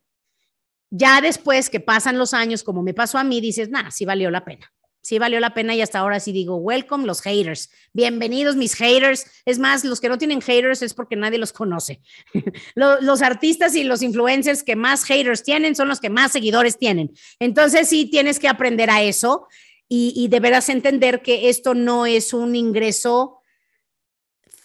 Ya 0.89 1.21
después 1.21 1.69
que 1.69 1.79
pasan 1.79 2.17
los 2.17 2.33
años, 2.33 2.63
como 2.63 2.83
me 2.83 2.93
pasó 2.93 3.17
a 3.17 3.23
mí, 3.23 3.41
dices, 3.41 3.69
nada, 3.69 3.91
sí 3.91 4.05
valió 4.05 4.29
la 4.29 4.45
pena 4.45 4.71
sí 5.01 5.19
valió 5.19 5.39
la 5.39 5.53
pena 5.53 5.75
y 5.75 5.81
hasta 5.81 5.99
ahora 5.99 6.19
sí 6.19 6.31
digo, 6.31 6.57
welcome 6.57 7.05
los 7.05 7.21
haters, 7.21 7.69
bienvenidos 7.93 8.55
mis 8.55 8.75
haters. 8.75 9.25
Es 9.45 9.59
más, 9.59 9.83
los 9.83 9.99
que 9.99 10.09
no 10.09 10.17
tienen 10.17 10.41
haters 10.41 10.81
es 10.81 10.93
porque 10.93 11.15
nadie 11.15 11.37
los 11.37 11.53
conoce. 11.53 12.01
los, 12.75 13.21
artistas 13.21 13.75
y 13.75 13.83
los 13.83 14.01
influencers 14.01 14.63
que 14.63 14.75
más 14.75 15.03
haters 15.03 15.43
tienen 15.43 15.75
son 15.75 15.87
los 15.87 15.99
que 15.99 16.09
más 16.09 16.31
seguidores 16.31 16.77
tienen. 16.77 17.11
Entonces 17.39 17.87
sí 17.87 18.05
tienes 18.05 18.39
que 18.39 18.47
aprender 18.47 18.89
a 18.89 19.01
eso 19.01 19.47
y, 19.87 20.13
y 20.15 20.27
deberás 20.27 20.69
entender 20.69 21.21
que 21.21 21.49
esto 21.49 21.73
no 21.73 22.05
es 22.05 22.33
un 22.33 22.55
ingreso 22.55 23.41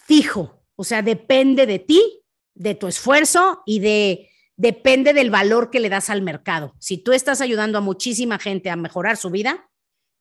fijo, 0.05 0.63
o 0.75 0.83
sea, 0.83 1.01
depende 1.01 1.65
de 1.65 1.79
ti, 1.79 2.23
de 2.53 2.75
tu 2.75 2.87
esfuerzo 2.87 3.61
y 3.65 3.79
de 3.79 4.29
depende 4.55 5.13
del 5.13 5.29
valor 5.29 5.69
que 5.69 5.79
le 5.79 5.89
das 5.89 6.09
al 6.09 6.21
mercado. 6.21 6.75
Si 6.79 6.97
tú 6.97 7.13
estás 7.13 7.41
ayudando 7.41 7.77
a 7.77 7.81
muchísima 7.81 8.39
gente 8.39 8.69
a 8.69 8.75
mejorar 8.75 9.15
su 9.15 9.29
vida, 9.29 9.69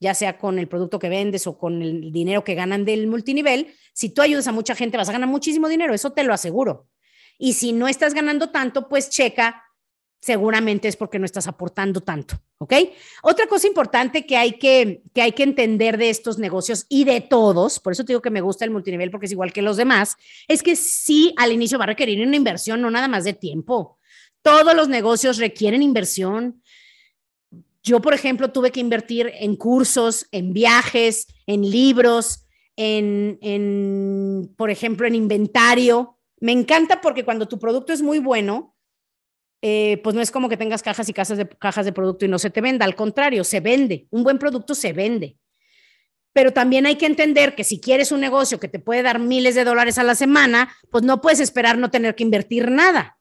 ya 0.01 0.15
sea 0.15 0.39
con 0.39 0.59
el 0.59 0.69
producto 0.69 0.99
que 0.99 1.09
vendes 1.09 1.47
o 1.47 1.59
con 1.59 1.83
el 1.83 2.13
dinero 2.13 2.45
que 2.45 2.55
ganan 2.55 2.85
del 2.85 3.07
multinivel, 3.07 3.75
si 3.93 4.11
tú 4.11 4.23
ayudas 4.23 4.47
a 4.47 4.53
mucha 4.53 4.75
gente 4.75 4.97
vas 4.97 5.09
a 5.09 5.13
ganar 5.13 5.29
muchísimo 5.29 5.69
dinero, 5.69 5.95
eso 5.95 6.13
te 6.13 6.25
lo 6.25 6.35
aseguro. 6.35 6.89
Y 7.39 7.55
si 7.55 7.73
no 7.73 7.89
estás 7.89 8.15
ganando 8.15 8.51
tanto, 8.51 8.89
pues 8.89 9.11
checa, 9.11 9.63
seguramente 10.21 10.89
es 10.89 10.97
porque 10.97 11.19
no 11.19 11.25
estás 11.25 11.47
aportando 11.47 12.01
tanto, 12.01 12.37
¿ok? 12.59 12.75
Otra 13.23 13.47
cosa 13.47 13.67
importante 13.67 14.27
que 14.27 14.37
hay 14.37 14.53
que, 14.53 15.03
que 15.15 15.23
hay 15.23 15.33
que 15.33 15.43
entender 15.43 15.99
de 15.99 16.11
estos 16.11 16.39
negocios 16.39 16.87
y 16.89 17.05
de 17.05 17.21
todos, 17.21 17.79
por 17.79 17.93
eso 17.93 18.05
te 18.05 18.13
digo 18.13 18.23
que 18.23 18.31
me 18.31 18.41
gusta 18.41 18.65
el 18.65 18.71
multinivel 18.71 19.11
porque 19.11 19.27
es 19.27 19.33
igual 19.33 19.53
que 19.53 19.63
los 19.63 19.77
demás, 19.77 20.17
es 20.49 20.63
que 20.63 20.75
sí 20.77 21.35
al 21.37 21.53
inicio 21.53 21.79
va 21.79 21.85
a 21.85 21.89
requerir 21.89 22.27
una 22.27 22.37
inversión, 22.37 22.81
no 22.81 22.91
nada 22.91 23.09
más 23.09 23.25
de 23.25 23.35
tiempo. 23.35 23.99
Todos 24.43 24.75
los 24.75 24.89
negocios 24.89 25.39
requieren 25.39 25.83
inversión, 25.83 26.63
yo, 27.87 28.01
por 28.01 28.15
ejemplo, 28.15 28.51
tuve 28.51 28.73
que 28.73 28.81
invertir 28.81 29.31
en 29.33 29.55
cursos, 29.55 30.27
en 30.33 30.53
viajes, 30.53 31.29
en 31.47 31.71
libros, 31.71 32.45
en, 32.75 34.53
por 34.57 34.71
ejemplo, 34.71 35.07
en 35.07 35.15
inventario. 35.15 36.19
Me 36.41 36.51
encanta 36.51 37.01
porque 37.01 37.25
cuando 37.25 37.47
tu 37.47 37.61
producto 37.61 37.93
es 37.93 38.03
muy 38.03 38.19
bueno, 38.19 38.75
eh, 39.63 40.01
pues 40.03 40.17
no 40.17 40.21
es 40.21 40.33
como 40.33 40.49
que 40.49 40.57
tengas 40.57 40.83
cajas 40.83 41.09
y 41.09 41.13
cajas 41.13 41.39
de, 41.39 41.49
cajas 41.49 41.87
de 41.87 41.93
producto 41.93 42.25
y 42.25 42.29
no 42.29 42.41
se 42.41 42.51
te 42.51 42.61
venda, 42.61 42.85
al 42.85 42.97
contrario, 42.97 43.45
se 43.45 43.61
vende. 43.61 44.09
Un 44.11 44.25
buen 44.25 44.41
producto 44.41 44.75
se 44.75 44.93
vende. 44.93 45.39
Pero 46.33 46.53
también 46.53 46.87
hay 46.87 46.97
que 46.97 47.07
entender 47.07 47.55
que 47.55 47.63
si 47.63 47.81
quieres 47.81 48.11
un 48.11 48.21
negocio 48.21 48.59
que 48.59 48.69
te 48.69 48.81
puede 48.81 49.05
dar 49.05 49.21
miles 49.21 49.55
de 49.55 49.63
dólares 49.63 49.97
a 49.99 50.03
la 50.03 50.17
semana, 50.17 50.75
pues 50.91 51.05
no 51.05 51.21
puedes 51.21 51.39
esperar 51.39 51.79
no 51.79 51.89
tener 51.93 52.17
que 52.17 52.25
invertir 52.25 52.69
nada. 52.69 53.17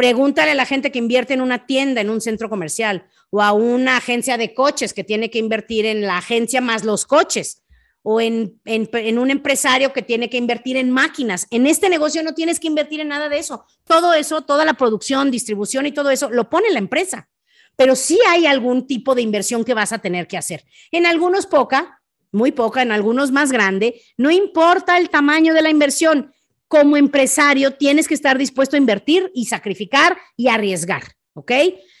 Pregúntale 0.00 0.52
a 0.52 0.54
la 0.54 0.64
gente 0.64 0.90
que 0.90 0.98
invierte 0.98 1.34
en 1.34 1.42
una 1.42 1.66
tienda, 1.66 2.00
en 2.00 2.08
un 2.08 2.22
centro 2.22 2.48
comercial, 2.48 3.06
o 3.28 3.42
a 3.42 3.52
una 3.52 3.98
agencia 3.98 4.38
de 4.38 4.54
coches 4.54 4.94
que 4.94 5.04
tiene 5.04 5.30
que 5.30 5.38
invertir 5.38 5.84
en 5.84 6.00
la 6.00 6.16
agencia 6.16 6.62
más 6.62 6.86
los 6.86 7.04
coches, 7.04 7.64
o 8.00 8.18
en, 8.18 8.58
en, 8.64 9.18
un 9.18 9.30
empresario 9.30 9.92
que 9.92 10.00
tiene 10.00 10.30
que 10.30 10.38
invertir 10.38 10.78
en 10.78 10.90
máquinas. 10.90 11.46
En 11.50 11.66
este 11.66 11.90
negocio 11.90 12.22
no 12.22 12.32
tienes 12.32 12.58
que 12.58 12.68
invertir 12.68 13.00
en 13.00 13.08
nada 13.08 13.28
de 13.28 13.40
eso. 13.40 13.66
Todo 13.84 14.14
eso, 14.14 14.40
toda 14.40 14.64
la 14.64 14.72
producción, 14.72 15.30
distribución 15.30 15.84
y 15.84 15.92
todo 15.92 16.08
eso 16.08 16.30
lo 16.30 16.48
pone 16.48 16.70
la 16.70 16.78
empresa. 16.78 17.28
Pero 17.76 17.94
sí 17.94 18.18
hay 18.26 18.46
algún 18.46 18.86
tipo 18.86 19.14
de 19.14 19.20
inversión 19.20 19.66
que 19.66 19.74
vas 19.74 19.92
a 19.92 19.98
tener 19.98 20.26
que 20.26 20.38
hacer. 20.38 20.64
En 20.92 21.04
algunos 21.04 21.44
poca, 21.44 22.00
muy 22.32 22.52
poca, 22.52 22.80
en 22.80 22.92
algunos 22.92 23.32
más 23.32 23.52
grande. 23.52 24.00
No 24.16 24.30
importa 24.30 24.96
el 24.96 25.10
tamaño 25.10 25.52
de 25.52 25.60
la 25.60 25.68
inversión 25.68 26.32
como 26.70 26.96
empresario 26.96 27.72
tienes 27.72 28.06
que 28.06 28.14
estar 28.14 28.38
dispuesto 28.38 28.76
a 28.76 28.78
invertir 28.78 29.28
y 29.34 29.46
sacrificar 29.46 30.16
y 30.36 30.46
arriesgar, 30.46 31.02
¿ok? 31.34 31.50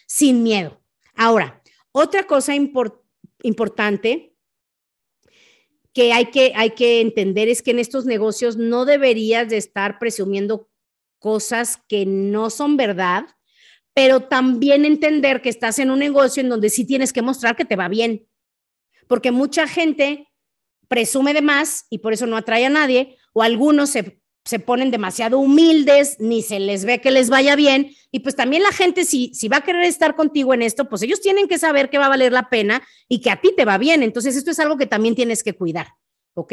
Sin 0.06 0.44
miedo. 0.44 0.80
Ahora, 1.16 1.60
otra 1.90 2.22
cosa 2.22 2.54
importante 2.54 4.36
que 5.92 6.12
hay, 6.12 6.26
que 6.26 6.52
hay 6.54 6.70
que 6.70 7.00
entender 7.00 7.48
es 7.48 7.62
que 7.62 7.72
en 7.72 7.80
estos 7.80 8.06
negocios 8.06 8.56
no 8.56 8.84
deberías 8.84 9.48
de 9.48 9.56
estar 9.56 9.98
presumiendo 9.98 10.70
cosas 11.18 11.82
que 11.88 12.06
no 12.06 12.48
son 12.48 12.76
verdad, 12.76 13.24
pero 13.92 14.20
también 14.20 14.84
entender 14.84 15.42
que 15.42 15.48
estás 15.48 15.80
en 15.80 15.90
un 15.90 15.98
negocio 15.98 16.42
en 16.44 16.48
donde 16.48 16.70
sí 16.70 16.84
tienes 16.86 17.12
que 17.12 17.22
mostrar 17.22 17.56
que 17.56 17.64
te 17.64 17.74
va 17.74 17.88
bien. 17.88 18.28
Porque 19.08 19.32
mucha 19.32 19.66
gente 19.66 20.28
presume 20.86 21.34
de 21.34 21.42
más 21.42 21.86
y 21.90 21.98
por 21.98 22.12
eso 22.12 22.28
no 22.28 22.36
atrae 22.36 22.66
a 22.66 22.70
nadie, 22.70 23.16
o 23.32 23.42
algunos 23.42 23.90
se, 23.90 24.20
se 24.44 24.58
ponen 24.58 24.90
demasiado 24.90 25.38
humildes, 25.38 26.16
ni 26.18 26.42
se 26.42 26.58
les 26.58 26.84
ve 26.84 27.00
que 27.00 27.10
les 27.10 27.30
vaya 27.30 27.56
bien, 27.56 27.94
y 28.10 28.20
pues 28.20 28.34
también 28.34 28.62
la 28.62 28.72
gente, 28.72 29.04
si, 29.04 29.32
si 29.34 29.48
va 29.48 29.58
a 29.58 29.64
querer 29.64 29.84
estar 29.84 30.16
contigo 30.16 30.54
en 30.54 30.62
esto, 30.62 30.88
pues 30.88 31.02
ellos 31.02 31.20
tienen 31.20 31.46
que 31.46 31.58
saber 31.58 31.90
que 31.90 31.98
va 31.98 32.06
a 32.06 32.10
valer 32.10 32.32
la 32.32 32.48
pena 32.48 32.82
y 33.08 33.20
que 33.20 33.30
a 33.30 33.40
ti 33.40 33.52
te 33.56 33.64
va 33.64 33.78
bien. 33.78 34.02
Entonces, 34.02 34.36
esto 34.36 34.50
es 34.50 34.58
algo 34.58 34.76
que 34.76 34.86
también 34.86 35.14
tienes 35.14 35.42
que 35.42 35.52
cuidar, 35.52 35.94
¿ok? 36.34 36.52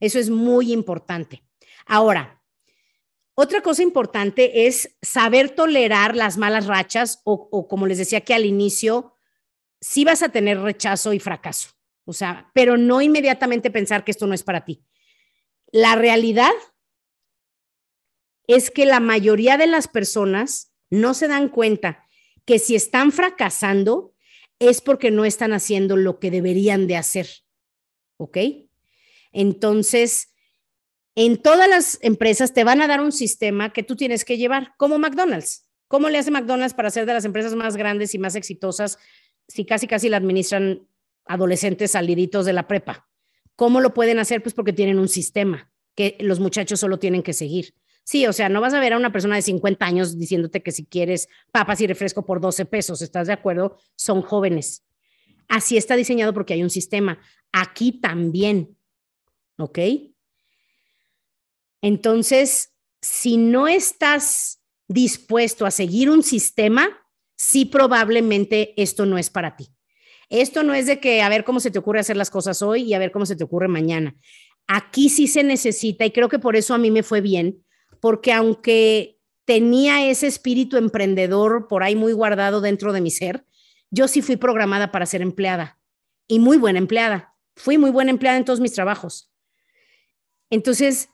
Eso 0.00 0.18
es 0.18 0.30
muy 0.30 0.72
importante. 0.72 1.44
Ahora, 1.86 2.42
otra 3.34 3.62
cosa 3.62 3.82
importante 3.82 4.66
es 4.66 4.96
saber 5.02 5.50
tolerar 5.50 6.14
las 6.14 6.38
malas 6.38 6.66
rachas 6.66 7.20
o, 7.24 7.68
como 7.68 7.86
les 7.86 7.98
decía 7.98 8.20
que 8.20 8.32
al 8.32 8.46
inicio, 8.46 9.16
sí 9.80 10.04
vas 10.04 10.22
a 10.22 10.28
tener 10.28 10.60
rechazo 10.60 11.12
y 11.12 11.18
fracaso, 11.18 11.70
o 12.04 12.12
sea, 12.12 12.50
pero 12.54 12.76
no 12.76 13.02
inmediatamente 13.02 13.70
pensar 13.70 14.04
que 14.04 14.12
esto 14.12 14.26
no 14.26 14.34
es 14.34 14.44
para 14.44 14.64
ti. 14.64 14.84
La 15.72 15.96
realidad 15.96 16.52
es 18.46 18.70
que 18.70 18.86
la 18.86 19.00
mayoría 19.00 19.56
de 19.56 19.66
las 19.66 19.88
personas 19.88 20.72
no 20.90 21.14
se 21.14 21.28
dan 21.28 21.48
cuenta 21.48 22.04
que 22.44 22.58
si 22.58 22.74
están 22.74 23.12
fracasando 23.12 24.14
es 24.58 24.80
porque 24.80 25.10
no 25.10 25.24
están 25.24 25.52
haciendo 25.52 25.96
lo 25.96 26.18
que 26.18 26.30
deberían 26.30 26.86
de 26.86 26.96
hacer, 26.96 27.28
¿ok? 28.16 28.38
Entonces, 29.32 30.34
en 31.14 31.40
todas 31.40 31.68
las 31.68 31.98
empresas 32.02 32.52
te 32.52 32.64
van 32.64 32.80
a 32.80 32.86
dar 32.86 33.00
un 33.00 33.12
sistema 33.12 33.72
que 33.72 33.82
tú 33.82 33.96
tienes 33.96 34.24
que 34.24 34.36
llevar, 34.36 34.74
como 34.76 34.98
McDonald's. 34.98 35.68
¿Cómo 35.88 36.08
le 36.08 36.18
hace 36.18 36.30
McDonald's 36.30 36.74
para 36.74 36.90
ser 36.90 37.06
de 37.06 37.14
las 37.14 37.24
empresas 37.24 37.54
más 37.54 37.76
grandes 37.76 38.14
y 38.14 38.18
más 38.18 38.34
exitosas 38.34 38.98
si 39.48 39.64
casi 39.64 39.86
casi 39.86 40.08
la 40.08 40.16
administran 40.16 40.88
adolescentes 41.24 41.92
saliditos 41.92 42.46
de 42.46 42.52
la 42.52 42.66
prepa? 42.66 43.08
¿Cómo 43.56 43.80
lo 43.80 43.94
pueden 43.94 44.18
hacer? 44.18 44.42
Pues 44.42 44.54
porque 44.54 44.72
tienen 44.72 44.98
un 44.98 45.08
sistema 45.08 45.70
que 45.94 46.16
los 46.20 46.40
muchachos 46.40 46.80
solo 46.80 46.98
tienen 46.98 47.22
que 47.22 47.32
seguir. 47.32 47.74
Sí, 48.04 48.26
o 48.26 48.32
sea, 48.34 48.50
no 48.50 48.60
vas 48.60 48.74
a 48.74 48.80
ver 48.80 48.92
a 48.92 48.98
una 48.98 49.12
persona 49.12 49.36
de 49.36 49.42
50 49.42 49.84
años 49.84 50.18
diciéndote 50.18 50.62
que 50.62 50.72
si 50.72 50.84
quieres 50.84 51.28
papas 51.50 51.80
y 51.80 51.86
refresco 51.86 52.24
por 52.26 52.40
12 52.40 52.66
pesos, 52.66 53.00
¿estás 53.00 53.26
de 53.26 53.32
acuerdo? 53.32 53.78
Son 53.96 54.20
jóvenes. 54.20 54.84
Así 55.48 55.78
está 55.78 55.96
diseñado 55.96 56.34
porque 56.34 56.52
hay 56.52 56.62
un 56.62 56.70
sistema. 56.70 57.18
Aquí 57.50 57.92
también, 57.92 58.76
¿ok? 59.56 59.78
Entonces, 61.80 62.74
si 63.00 63.38
no 63.38 63.68
estás 63.68 64.62
dispuesto 64.86 65.64
a 65.64 65.70
seguir 65.70 66.10
un 66.10 66.22
sistema, 66.22 66.88
sí 67.36 67.64
probablemente 67.64 68.74
esto 68.80 69.06
no 69.06 69.16
es 69.16 69.30
para 69.30 69.56
ti. 69.56 69.68
Esto 70.28 70.62
no 70.62 70.74
es 70.74 70.86
de 70.86 71.00
que 71.00 71.22
a 71.22 71.28
ver 71.28 71.44
cómo 71.44 71.60
se 71.60 71.70
te 71.70 71.78
ocurre 71.78 72.00
hacer 72.00 72.16
las 72.16 72.30
cosas 72.30 72.60
hoy 72.60 72.82
y 72.82 72.94
a 72.94 72.98
ver 72.98 73.12
cómo 73.12 73.24
se 73.24 73.36
te 73.36 73.44
ocurre 73.44 73.68
mañana. 73.68 74.14
Aquí 74.66 75.08
sí 75.08 75.26
se 75.26 75.42
necesita 75.42 76.04
y 76.04 76.10
creo 76.10 76.28
que 76.28 76.38
por 76.38 76.56
eso 76.56 76.74
a 76.74 76.78
mí 76.78 76.90
me 76.90 77.02
fue 77.02 77.20
bien, 77.20 77.63
porque 78.04 78.34
aunque 78.34 79.18
tenía 79.46 80.10
ese 80.10 80.26
espíritu 80.26 80.76
emprendedor 80.76 81.68
por 81.68 81.82
ahí 81.82 81.96
muy 81.96 82.12
guardado 82.12 82.60
dentro 82.60 82.92
de 82.92 83.00
mi 83.00 83.10
ser, 83.10 83.46
yo 83.90 84.08
sí 84.08 84.20
fui 84.20 84.36
programada 84.36 84.92
para 84.92 85.06
ser 85.06 85.22
empleada 85.22 85.80
y 86.28 86.38
muy 86.38 86.58
buena 86.58 86.80
empleada. 86.80 87.34
Fui 87.56 87.78
muy 87.78 87.90
buena 87.90 88.10
empleada 88.10 88.36
en 88.36 88.44
todos 88.44 88.60
mis 88.60 88.74
trabajos. 88.74 89.32
Entonces, 90.50 91.08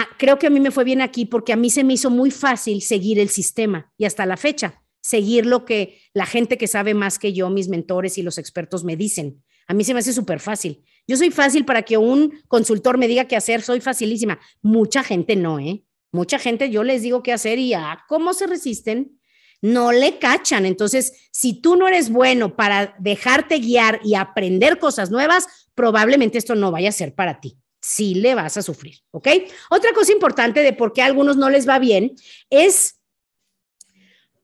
Ah, 0.00 0.08
creo 0.16 0.38
que 0.38 0.46
a 0.46 0.50
mí 0.50 0.60
me 0.60 0.70
fue 0.70 0.84
bien 0.84 1.00
aquí 1.00 1.24
porque 1.24 1.52
a 1.52 1.56
mí 1.56 1.70
se 1.70 1.82
me 1.82 1.94
hizo 1.94 2.08
muy 2.08 2.30
fácil 2.30 2.82
seguir 2.82 3.18
el 3.18 3.30
sistema 3.30 3.92
y 3.98 4.04
hasta 4.04 4.26
la 4.26 4.36
fecha, 4.36 4.84
seguir 5.00 5.44
lo 5.44 5.64
que 5.64 6.00
la 6.14 6.24
gente 6.24 6.56
que 6.56 6.68
sabe 6.68 6.94
más 6.94 7.18
que 7.18 7.32
yo, 7.32 7.50
mis 7.50 7.68
mentores 7.68 8.16
y 8.16 8.22
los 8.22 8.38
expertos 8.38 8.84
me 8.84 8.96
dicen. 8.96 9.42
A 9.66 9.74
mí 9.74 9.82
se 9.82 9.94
me 9.94 9.98
hace 9.98 10.12
súper 10.12 10.38
fácil. 10.38 10.84
Yo 11.08 11.16
soy 11.16 11.32
fácil 11.32 11.64
para 11.64 11.82
que 11.82 11.96
un 11.96 12.40
consultor 12.46 12.96
me 12.96 13.08
diga 13.08 13.24
qué 13.24 13.34
hacer, 13.34 13.60
soy 13.60 13.80
facilísima. 13.80 14.38
Mucha 14.62 15.02
gente 15.02 15.34
no, 15.34 15.58
¿eh? 15.58 15.84
Mucha 16.12 16.38
gente 16.38 16.70
yo 16.70 16.84
les 16.84 17.02
digo 17.02 17.22
qué 17.22 17.32
hacer 17.32 17.58
y 17.58 17.74
ah, 17.74 18.04
¿cómo 18.08 18.34
se 18.34 18.46
resisten? 18.46 19.20
No 19.60 19.92
le 19.92 20.18
cachan. 20.18 20.66
Entonces, 20.66 21.28
si 21.32 21.60
tú 21.60 21.76
no 21.76 21.88
eres 21.88 22.10
bueno 22.10 22.56
para 22.56 22.94
dejarte 22.98 23.58
guiar 23.58 24.00
y 24.04 24.14
aprender 24.14 24.78
cosas 24.78 25.10
nuevas, 25.10 25.46
probablemente 25.74 26.38
esto 26.38 26.54
no 26.54 26.70
vaya 26.70 26.88
a 26.88 26.92
ser 26.92 27.14
para 27.14 27.40
ti 27.40 27.58
sí 27.80 28.14
le 28.14 28.34
vas 28.34 28.56
a 28.56 28.62
sufrir, 28.62 28.96
¿ok? 29.12 29.28
Otra 29.70 29.92
cosa 29.92 30.12
importante 30.12 30.60
de 30.60 30.72
por 30.72 30.92
qué 30.92 31.02
a 31.02 31.06
algunos 31.06 31.36
no 31.36 31.48
les 31.48 31.68
va 31.68 31.78
bien 31.78 32.14
es 32.50 33.00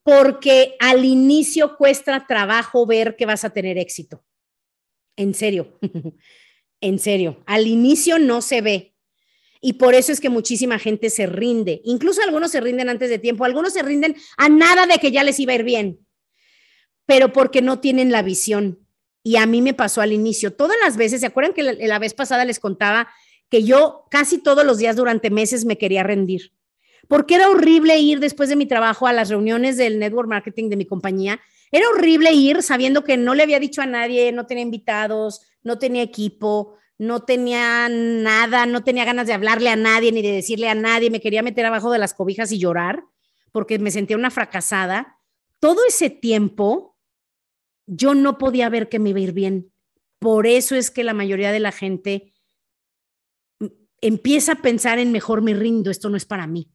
porque 0.02 0.76
al 0.80 1.04
inicio 1.04 1.76
cuesta 1.76 2.26
trabajo 2.26 2.86
ver 2.86 3.16
que 3.16 3.26
vas 3.26 3.44
a 3.44 3.50
tener 3.50 3.78
éxito. 3.78 4.24
En 5.16 5.34
serio, 5.34 5.78
en 6.80 6.98
serio, 6.98 7.42
al 7.46 7.66
inicio 7.66 8.18
no 8.18 8.42
se 8.42 8.60
ve. 8.60 8.93
Y 9.66 9.72
por 9.72 9.94
eso 9.94 10.12
es 10.12 10.20
que 10.20 10.28
muchísima 10.28 10.78
gente 10.78 11.08
se 11.08 11.24
rinde. 11.24 11.80
Incluso 11.84 12.20
algunos 12.20 12.50
se 12.50 12.60
rinden 12.60 12.90
antes 12.90 13.08
de 13.08 13.18
tiempo, 13.18 13.46
algunos 13.46 13.72
se 13.72 13.82
rinden 13.82 14.14
a 14.36 14.50
nada 14.50 14.84
de 14.86 14.98
que 14.98 15.10
ya 15.10 15.24
les 15.24 15.40
iba 15.40 15.52
a 15.52 15.54
ir 15.54 15.62
bien, 15.62 16.06
pero 17.06 17.32
porque 17.32 17.62
no 17.62 17.80
tienen 17.80 18.12
la 18.12 18.20
visión. 18.20 18.86
Y 19.22 19.36
a 19.36 19.46
mí 19.46 19.62
me 19.62 19.72
pasó 19.72 20.02
al 20.02 20.12
inicio. 20.12 20.52
Todas 20.52 20.76
las 20.84 20.98
veces, 20.98 21.22
¿se 21.22 21.26
acuerdan 21.26 21.54
que 21.54 21.62
la, 21.62 21.98
vez 21.98 22.12
pasada 22.12 22.44
les 22.44 22.60
contaba 22.60 23.08
que 23.48 23.64
yo 23.64 24.04
casi 24.10 24.36
todos 24.36 24.66
los 24.66 24.76
días 24.76 24.96
durante 24.96 25.30
meses 25.30 25.64
me 25.64 25.78
quería 25.78 26.02
rendir? 26.02 26.52
Porque 27.08 27.36
era 27.36 27.48
horrible 27.48 27.98
ir 27.98 28.20
después 28.20 28.50
de 28.50 28.56
mi 28.56 28.66
trabajo 28.66 29.06
a 29.06 29.14
las 29.14 29.30
reuniones 29.30 29.78
del 29.78 29.98
network 29.98 30.28
marketing 30.28 30.68
de 30.68 30.76
mi 30.76 30.84
compañía. 30.84 31.40
Era 31.72 31.88
horrible 31.88 32.34
ir 32.34 32.62
sabiendo 32.62 33.02
que 33.02 33.16
no 33.16 33.34
le 33.34 33.44
había 33.44 33.60
dicho 33.60 33.80
a 33.80 33.86
nadie, 33.86 34.30
no 34.30 34.44
tenía 34.44 34.62
invitados, 34.62 35.40
no 35.62 35.78
tenía 35.78 36.02
equipo, 36.02 36.76
no 37.04 37.24
tenía 37.24 37.88
nada, 37.88 38.66
no 38.66 38.82
tenía 38.82 39.04
ganas 39.04 39.26
de 39.26 39.34
hablarle 39.34 39.68
a 39.68 39.76
nadie 39.76 40.10
ni 40.12 40.22
de 40.22 40.32
decirle 40.32 40.68
a 40.68 40.74
nadie, 40.74 41.10
me 41.10 41.20
quería 41.20 41.42
meter 41.42 41.66
abajo 41.66 41.90
de 41.90 41.98
las 41.98 42.14
cobijas 42.14 42.50
y 42.52 42.58
llorar 42.58 43.04
porque 43.52 43.78
me 43.78 43.90
sentía 43.90 44.16
una 44.16 44.30
fracasada. 44.30 45.20
Todo 45.60 45.84
ese 45.86 46.10
tiempo 46.10 46.98
yo 47.86 48.14
no 48.14 48.38
podía 48.38 48.68
ver 48.68 48.88
que 48.88 48.98
me 48.98 49.10
iba 49.10 49.18
a 49.18 49.22
ir 49.22 49.32
bien. 49.32 49.72
Por 50.18 50.46
eso 50.46 50.74
es 50.74 50.90
que 50.90 51.04
la 51.04 51.14
mayoría 51.14 51.52
de 51.52 51.60
la 51.60 51.72
gente 51.72 52.32
empieza 54.00 54.52
a 54.52 54.62
pensar 54.62 54.98
en 54.98 55.12
mejor 55.12 55.42
me 55.42 55.54
rindo, 55.54 55.90
esto 55.90 56.08
no 56.08 56.16
es 56.16 56.24
para 56.24 56.46
mí. 56.46 56.72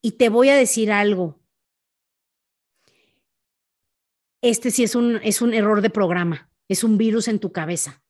Y 0.00 0.12
te 0.12 0.28
voy 0.28 0.48
a 0.48 0.56
decir 0.56 0.92
algo. 0.92 1.42
Este 4.40 4.70
sí 4.70 4.84
es 4.84 4.94
un, 4.94 5.16
es 5.24 5.42
un 5.42 5.52
error 5.52 5.82
de 5.82 5.90
programa, 5.90 6.52
es 6.68 6.84
un 6.84 6.96
virus 6.96 7.26
en 7.26 7.40
tu 7.40 7.50
cabeza 7.50 8.02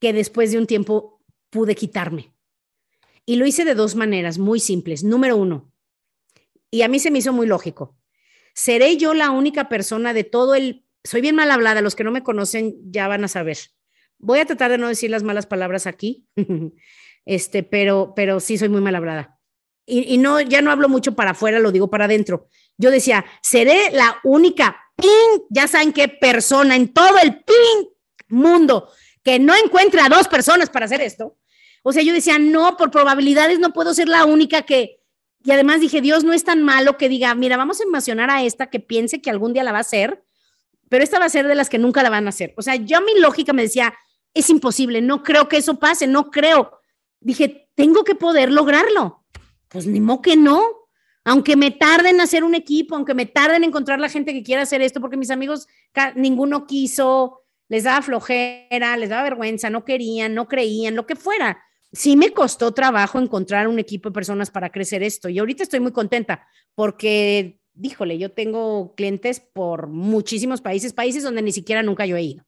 que 0.00 0.12
después 0.12 0.52
de 0.52 0.58
un 0.58 0.66
tiempo 0.66 1.22
pude 1.50 1.74
quitarme. 1.74 2.32
Y 3.26 3.36
lo 3.36 3.46
hice 3.46 3.64
de 3.64 3.74
dos 3.74 3.94
maneras 3.94 4.38
muy 4.38 4.60
simples. 4.60 5.04
Número 5.04 5.36
uno, 5.36 5.72
y 6.70 6.82
a 6.82 6.88
mí 6.88 6.98
se 6.98 7.10
me 7.10 7.18
hizo 7.18 7.32
muy 7.32 7.46
lógico. 7.46 7.96
¿Seré 8.54 8.96
yo 8.96 9.14
la 9.14 9.30
única 9.30 9.68
persona 9.68 10.12
de 10.12 10.24
todo 10.24 10.54
el... 10.54 10.84
Soy 11.04 11.20
bien 11.20 11.36
mal 11.36 11.50
hablada, 11.50 11.80
los 11.80 11.94
que 11.94 12.04
no 12.04 12.10
me 12.10 12.22
conocen 12.22 12.76
ya 12.90 13.08
van 13.08 13.24
a 13.24 13.28
saber. 13.28 13.58
Voy 14.18 14.40
a 14.40 14.46
tratar 14.46 14.70
de 14.70 14.78
no 14.78 14.88
decir 14.88 15.10
las 15.10 15.22
malas 15.22 15.46
palabras 15.46 15.86
aquí, 15.86 16.26
este, 17.24 17.62
pero, 17.62 18.12
pero 18.16 18.40
sí 18.40 18.58
soy 18.58 18.68
muy 18.68 18.80
mal 18.80 18.96
hablada. 18.96 19.38
Y, 19.90 20.18
no, 20.18 20.38
ya 20.42 20.60
no 20.60 20.70
hablo 20.70 20.90
mucho 20.90 21.14
para 21.14 21.30
afuera, 21.30 21.60
lo 21.60 21.72
digo 21.72 21.88
para 21.88 22.04
adentro. 22.04 22.48
Yo 22.76 22.90
decía, 22.90 23.24
seré 23.40 23.90
la 23.90 24.18
única 24.22 24.76
ping, 24.96 25.44
ya 25.48 25.66
saben 25.66 25.94
qué 25.94 26.08
persona 26.08 26.76
en 26.76 26.92
todo 26.92 27.16
el 27.22 27.42
ping 27.42 27.86
mundo 28.28 28.90
que 29.28 29.38
no 29.38 29.54
encuentre 29.54 30.00
a 30.00 30.08
dos 30.08 30.26
personas 30.26 30.70
para 30.70 30.86
hacer 30.86 31.02
esto. 31.02 31.36
O 31.82 31.92
sea, 31.92 32.02
yo 32.02 32.14
decía, 32.14 32.38
no, 32.38 32.78
por 32.78 32.90
probabilidades 32.90 33.58
no 33.58 33.74
puedo 33.74 33.92
ser 33.92 34.08
la 34.08 34.24
única 34.24 34.62
que, 34.62 35.02
y 35.44 35.50
además 35.50 35.82
dije, 35.82 36.00
Dios 36.00 36.24
no 36.24 36.32
es 36.32 36.44
tan 36.44 36.62
malo 36.62 36.96
que 36.96 37.10
diga, 37.10 37.34
mira, 37.34 37.58
vamos 37.58 37.78
a 37.78 37.84
emocionar 37.84 38.30
a 38.30 38.42
esta 38.42 38.70
que 38.70 38.80
piense 38.80 39.20
que 39.20 39.28
algún 39.28 39.52
día 39.52 39.64
la 39.64 39.72
va 39.72 39.78
a 39.78 39.82
hacer, 39.82 40.24
pero 40.88 41.04
esta 41.04 41.18
va 41.18 41.26
a 41.26 41.28
ser 41.28 41.46
de 41.46 41.54
las 41.54 41.68
que 41.68 41.76
nunca 41.76 42.02
la 42.02 42.08
van 42.08 42.24
a 42.24 42.30
hacer. 42.30 42.54
O 42.56 42.62
sea, 42.62 42.76
yo 42.76 43.02
mi 43.02 43.20
lógica 43.20 43.52
me 43.52 43.60
decía, 43.60 43.92
es 44.32 44.48
imposible, 44.48 45.02
no 45.02 45.22
creo 45.22 45.46
que 45.46 45.58
eso 45.58 45.78
pase, 45.78 46.06
no 46.06 46.30
creo. 46.30 46.80
Dije, 47.20 47.68
tengo 47.74 48.04
que 48.04 48.14
poder 48.14 48.50
lograrlo. 48.50 49.26
Pues 49.68 49.86
ni 49.86 50.00
modo 50.00 50.22
que 50.22 50.36
no. 50.36 50.62
Aunque 51.24 51.54
me 51.54 51.70
tarden 51.70 52.14
en 52.14 52.20
hacer 52.22 52.44
un 52.44 52.54
equipo, 52.54 52.96
aunque 52.96 53.12
me 53.12 53.26
tarden 53.26 53.62
en 53.62 53.64
encontrar 53.64 54.00
la 54.00 54.08
gente 54.08 54.32
que 54.32 54.42
quiera 54.42 54.62
hacer 54.62 54.80
esto, 54.80 55.02
porque 55.02 55.18
mis 55.18 55.30
amigos, 55.30 55.68
ninguno 56.14 56.66
quiso, 56.66 57.37
les 57.68 57.84
daba 57.84 58.02
flojera, 58.02 58.96
les 58.96 59.10
daba 59.10 59.22
vergüenza, 59.22 59.70
no 59.70 59.84
querían, 59.84 60.34
no 60.34 60.48
creían, 60.48 60.96
lo 60.96 61.06
que 61.06 61.16
fuera 61.16 61.62
sí 61.92 62.16
me 62.16 62.32
costó 62.32 62.72
trabajo 62.72 63.18
encontrar 63.18 63.68
un 63.68 63.78
equipo 63.78 64.10
de 64.10 64.14
personas 64.14 64.50
para 64.50 64.70
crecer 64.70 65.02
esto 65.02 65.28
y 65.28 65.38
ahorita 65.38 65.62
estoy 65.62 65.80
muy 65.80 65.92
contenta 65.92 66.46
porque, 66.74 67.60
díjole, 67.72 68.18
yo 68.18 68.30
tengo 68.30 68.94
clientes 68.94 69.40
por 69.40 69.88
muchísimos 69.88 70.60
países, 70.60 70.92
países 70.92 71.22
donde 71.22 71.42
ni 71.42 71.52
siquiera 71.52 71.82
nunca 71.82 72.06
yo 72.06 72.16
he 72.16 72.22
ido. 72.22 72.44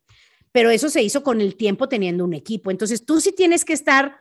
pero 0.53 0.71
eso 0.71 0.89
se 0.89 1.03
hizo 1.03 1.23
con 1.23 1.41
el 1.41 1.55
tiempo 1.57 1.89
teniendo 1.89 2.25
un 2.25 2.35
equipo. 2.35 2.73
Entonces 2.73 3.05
tú 3.05 3.21
sí 3.21 3.33
tienes 3.33 3.65
que 3.65 3.73
estar 3.73 4.21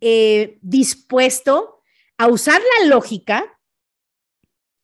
eh, 0.00 0.58
dispuesto 0.62 1.82
a 2.16 2.28
usar 2.28 2.62
la 2.80 2.86
lógica 2.88 3.58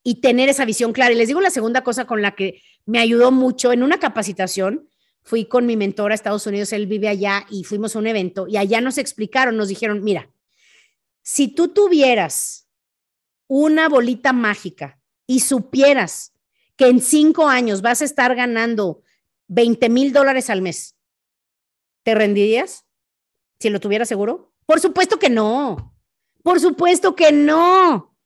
y 0.02 0.20
tener 0.20 0.50
esa 0.50 0.66
visión 0.66 0.92
clara. 0.92 1.12
Y 1.12 1.16
les 1.16 1.28
digo 1.28 1.40
la 1.40 1.50
segunda 1.50 1.82
cosa 1.82 2.06
con 2.06 2.20
la 2.20 2.34
que 2.34 2.60
me 2.84 2.98
ayudó 2.98 3.32
mucho 3.32 3.72
en 3.72 3.82
una 3.82 3.98
capacitación. 3.98 4.88
Fui 5.26 5.46
con 5.46 5.66
mi 5.66 5.76
mentor 5.76 6.12
a 6.12 6.14
Estados 6.14 6.46
Unidos, 6.46 6.72
él 6.72 6.86
vive 6.86 7.08
allá 7.08 7.46
y 7.50 7.64
fuimos 7.64 7.96
a 7.96 7.98
un 7.98 8.06
evento 8.06 8.46
y 8.46 8.58
allá 8.58 8.80
nos 8.80 8.96
explicaron, 8.96 9.56
nos 9.56 9.66
dijeron, 9.66 10.04
mira, 10.04 10.30
si 11.20 11.48
tú 11.48 11.66
tuvieras 11.66 12.68
una 13.48 13.88
bolita 13.88 14.32
mágica 14.32 15.00
y 15.26 15.40
supieras 15.40 16.32
que 16.76 16.86
en 16.86 17.00
cinco 17.00 17.48
años 17.48 17.82
vas 17.82 18.02
a 18.02 18.04
estar 18.04 18.36
ganando 18.36 19.02
20 19.48 19.88
mil 19.88 20.12
dólares 20.12 20.48
al 20.48 20.62
mes, 20.62 20.94
¿te 22.04 22.14
rendirías? 22.14 22.86
Si 23.58 23.68
lo 23.68 23.80
tuvieras 23.80 24.06
seguro. 24.06 24.52
Por 24.64 24.78
supuesto 24.78 25.18
que 25.18 25.28
no. 25.28 25.92
Por 26.44 26.60
supuesto 26.60 27.16
que 27.16 27.32
no. 27.32 28.16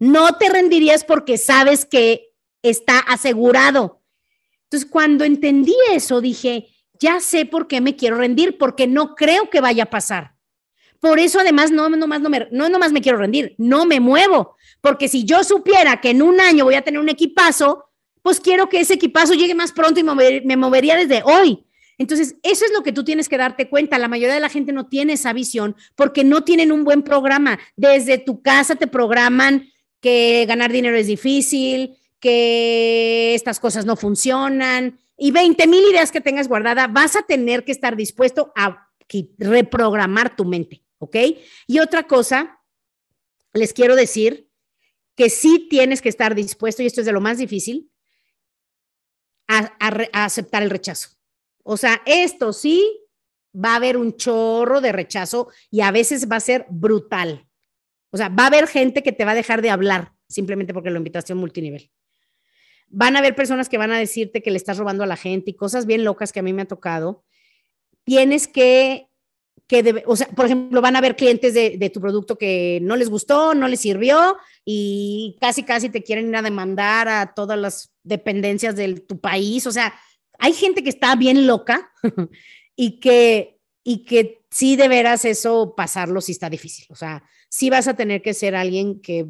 No 0.00 0.36
te 0.36 0.48
rendirías 0.48 1.04
porque 1.04 1.38
sabes 1.38 1.84
que 1.84 2.34
está 2.60 2.98
asegurado. 2.98 3.99
Entonces, 4.70 4.88
cuando 4.88 5.24
entendí 5.24 5.74
eso, 5.90 6.20
dije, 6.20 6.68
ya 7.00 7.18
sé 7.18 7.44
por 7.44 7.66
qué 7.66 7.80
me 7.80 7.96
quiero 7.96 8.16
rendir, 8.16 8.56
porque 8.56 8.86
no 8.86 9.16
creo 9.16 9.50
que 9.50 9.60
vaya 9.60 9.82
a 9.82 9.90
pasar. 9.90 10.36
Por 11.00 11.18
eso, 11.18 11.40
además, 11.40 11.72
no 11.72 11.88
nomás, 11.88 12.20
no, 12.20 12.30
me, 12.30 12.46
no 12.52 12.68
nomás 12.68 12.92
me 12.92 13.00
quiero 13.00 13.18
rendir, 13.18 13.56
no 13.58 13.84
me 13.84 13.98
muevo, 13.98 14.54
porque 14.80 15.08
si 15.08 15.24
yo 15.24 15.42
supiera 15.42 16.00
que 16.00 16.10
en 16.10 16.22
un 16.22 16.40
año 16.40 16.66
voy 16.66 16.76
a 16.76 16.82
tener 16.82 17.00
un 17.00 17.08
equipazo, 17.08 17.86
pues 18.22 18.38
quiero 18.38 18.68
que 18.68 18.78
ese 18.78 18.94
equipazo 18.94 19.34
llegue 19.34 19.56
más 19.56 19.72
pronto 19.72 19.98
y 19.98 20.04
me 20.04 20.56
movería 20.56 20.94
desde 20.94 21.22
hoy. 21.24 21.64
Entonces, 21.98 22.36
eso 22.44 22.64
es 22.64 22.72
lo 22.72 22.84
que 22.84 22.92
tú 22.92 23.02
tienes 23.02 23.28
que 23.28 23.36
darte 23.38 23.68
cuenta. 23.68 23.98
La 23.98 24.06
mayoría 24.06 24.34
de 24.34 24.40
la 24.40 24.48
gente 24.48 24.72
no 24.72 24.86
tiene 24.86 25.14
esa 25.14 25.32
visión 25.32 25.74
porque 25.96 26.22
no 26.22 26.44
tienen 26.44 26.70
un 26.70 26.84
buen 26.84 27.02
programa. 27.02 27.58
Desde 27.76 28.18
tu 28.18 28.40
casa 28.40 28.76
te 28.76 28.86
programan 28.86 29.68
que 30.00 30.46
ganar 30.46 30.70
dinero 30.70 30.96
es 30.96 31.08
difícil, 31.08 31.96
que 32.20 33.34
estas 33.34 33.58
cosas 33.58 33.86
no 33.86 33.96
funcionan 33.96 35.00
y 35.16 35.32
20 35.32 35.66
mil 35.66 35.84
ideas 35.90 36.12
que 36.12 36.20
tengas 36.20 36.48
guardada, 36.48 36.86
vas 36.86 37.16
a 37.16 37.22
tener 37.22 37.64
que 37.64 37.72
estar 37.72 37.96
dispuesto 37.96 38.52
a 38.56 38.88
reprogramar 39.38 40.36
tu 40.36 40.44
mente, 40.44 40.84
¿ok? 40.98 41.16
Y 41.66 41.78
otra 41.80 42.06
cosa, 42.06 42.60
les 43.52 43.72
quiero 43.72 43.96
decir 43.96 44.48
que 45.16 45.28
sí 45.30 45.66
tienes 45.68 46.00
que 46.00 46.08
estar 46.08 46.34
dispuesto, 46.34 46.82
y 46.82 46.86
esto 46.86 47.00
es 47.00 47.06
de 47.06 47.12
lo 47.12 47.20
más 47.20 47.38
difícil, 47.38 47.90
a 49.48 49.72
aceptar 50.12 50.62
el 50.62 50.70
rechazo. 50.70 51.10
O 51.64 51.76
sea, 51.76 52.02
esto 52.06 52.52
sí 52.52 53.00
va 53.52 53.72
a 53.72 53.76
haber 53.76 53.96
un 53.96 54.16
chorro 54.16 54.80
de 54.80 54.92
rechazo 54.92 55.48
y 55.70 55.80
a 55.80 55.90
veces 55.90 56.30
va 56.30 56.36
a 56.36 56.40
ser 56.40 56.66
brutal. 56.70 57.48
O 58.10 58.16
sea, 58.16 58.28
va 58.28 58.44
a 58.44 58.46
haber 58.46 58.66
gente 58.66 59.02
que 59.02 59.12
te 59.12 59.24
va 59.24 59.32
a 59.32 59.36
dejar 59.36 59.60
de 59.60 59.70
hablar 59.70 60.12
simplemente 60.28 60.72
porque 60.72 60.90
lo 60.90 60.98
invitaste 60.98 61.32
a 61.32 61.36
un 61.36 61.40
multinivel. 61.40 61.90
Van 62.90 63.16
a 63.16 63.20
haber 63.20 63.34
personas 63.34 63.68
que 63.68 63.78
van 63.78 63.92
a 63.92 63.98
decirte 63.98 64.42
que 64.42 64.50
le 64.50 64.56
estás 64.56 64.78
robando 64.78 65.04
a 65.04 65.06
la 65.06 65.16
gente 65.16 65.50
y 65.50 65.54
cosas 65.54 65.86
bien 65.86 66.04
locas 66.04 66.32
que 66.32 66.40
a 66.40 66.42
mí 66.42 66.52
me 66.52 66.62
ha 66.62 66.68
tocado. 66.68 67.24
Tienes 68.04 68.48
que, 68.48 69.08
que 69.66 70.02
o 70.06 70.16
sea, 70.16 70.28
por 70.28 70.46
ejemplo, 70.46 70.80
van 70.80 70.96
a 70.96 70.98
haber 70.98 71.16
clientes 71.16 71.54
de, 71.54 71.76
de, 71.78 71.90
tu 71.90 72.00
producto 72.00 72.36
que 72.36 72.80
no 72.82 72.96
les 72.96 73.08
gustó, 73.08 73.54
no 73.54 73.68
les 73.68 73.80
sirvió 73.80 74.36
y 74.64 75.36
casi, 75.40 75.62
casi 75.62 75.88
te 75.88 76.02
quieren 76.02 76.28
ir 76.28 76.36
a 76.36 76.42
demandar 76.42 77.08
a 77.08 77.32
todas 77.34 77.58
las 77.58 77.92
dependencias 78.02 78.76
de 78.76 78.94
tu 78.94 79.20
país. 79.20 79.66
O 79.66 79.72
sea, 79.72 79.94
hay 80.38 80.52
gente 80.52 80.82
que 80.82 80.90
está 80.90 81.14
bien 81.14 81.46
loca 81.46 81.92
y 82.76 82.98
que, 82.98 83.58
y 83.84 84.04
que 84.04 84.42
sí 84.50 84.76
de 84.76 84.88
veras 84.88 85.24
eso 85.24 85.74
pasarlo 85.76 86.20
sí 86.20 86.32
está 86.32 86.50
difícil. 86.50 86.86
O 86.90 86.96
sea, 86.96 87.22
sí 87.48 87.70
vas 87.70 87.88
a 87.88 87.94
tener 87.94 88.22
que 88.22 88.34
ser 88.34 88.54
alguien 88.54 89.00
que 89.00 89.26